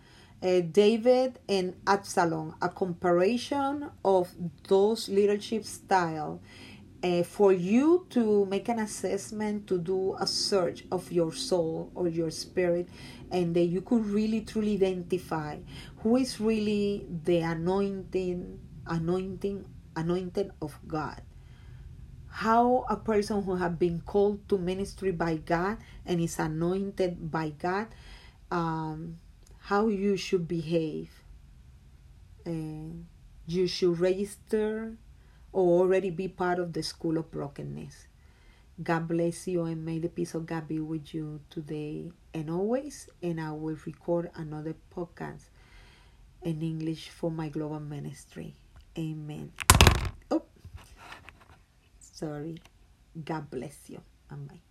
uh, 0.42 0.60
David, 0.60 1.38
and 1.48 1.74
Absalom. 1.86 2.54
A 2.62 2.68
comparison 2.68 3.90
of 4.04 4.30
those 4.68 5.08
leadership 5.08 5.64
style 5.64 6.40
uh, 7.02 7.22
for 7.22 7.52
you 7.52 8.06
to 8.10 8.44
make 8.46 8.68
an 8.68 8.78
assessment 8.80 9.66
to 9.68 9.78
do 9.78 10.16
a 10.18 10.26
search 10.26 10.84
of 10.90 11.12
your 11.12 11.32
soul 11.32 11.90
or 11.94 12.08
your 12.08 12.30
spirit 12.30 12.88
and 13.30 13.54
that 13.54 13.66
you 13.66 13.80
could 13.80 14.04
really 14.06 14.40
truly 14.40 14.74
identify 14.74 15.56
who 15.98 16.16
is 16.16 16.40
really 16.40 17.06
the 17.24 17.38
anointing 17.38 18.58
anointing 18.86 19.64
anointed 19.94 20.50
of 20.60 20.78
god. 20.86 21.22
How 22.30 22.84
a 22.88 22.96
person 22.96 23.42
who 23.42 23.56
have 23.56 23.78
been 23.78 24.00
called 24.00 24.48
to 24.48 24.58
ministry 24.58 25.12
by 25.12 25.36
god 25.36 25.78
and 26.06 26.20
is 26.20 26.38
anointed 26.38 27.30
by 27.30 27.50
god 27.50 27.88
um, 28.50 29.18
how 29.60 29.88
you 29.88 30.16
should 30.16 30.48
behave. 30.48 31.10
Uh, 32.46 33.04
you 33.46 33.66
should 33.66 33.98
register 34.00 34.96
or 35.52 35.80
already 35.80 36.10
be 36.10 36.28
part 36.28 36.58
of 36.58 36.72
the 36.72 36.82
school 36.82 37.18
of 37.18 37.30
brokenness. 37.30 38.06
God 38.80 39.08
bless 39.08 39.48
you 39.48 39.64
and 39.64 39.84
may 39.84 39.98
the 39.98 40.08
peace 40.08 40.34
of 40.34 40.46
God 40.46 40.68
be 40.68 40.78
with 40.78 41.12
you 41.12 41.40
today 41.50 42.12
and 42.32 42.48
always. 42.48 43.08
And 43.22 43.40
I 43.40 43.50
will 43.50 43.76
record 43.84 44.30
another 44.36 44.76
podcast 44.94 45.50
in 46.42 46.62
English 46.62 47.08
for 47.08 47.30
my 47.30 47.48
global 47.48 47.80
ministry. 47.80 48.54
Amen. 48.96 49.52
Oh, 50.30 50.44
sorry. 51.98 52.58
God 53.24 53.50
bless 53.50 53.90
you. 53.90 54.00
Amen. 54.30 54.67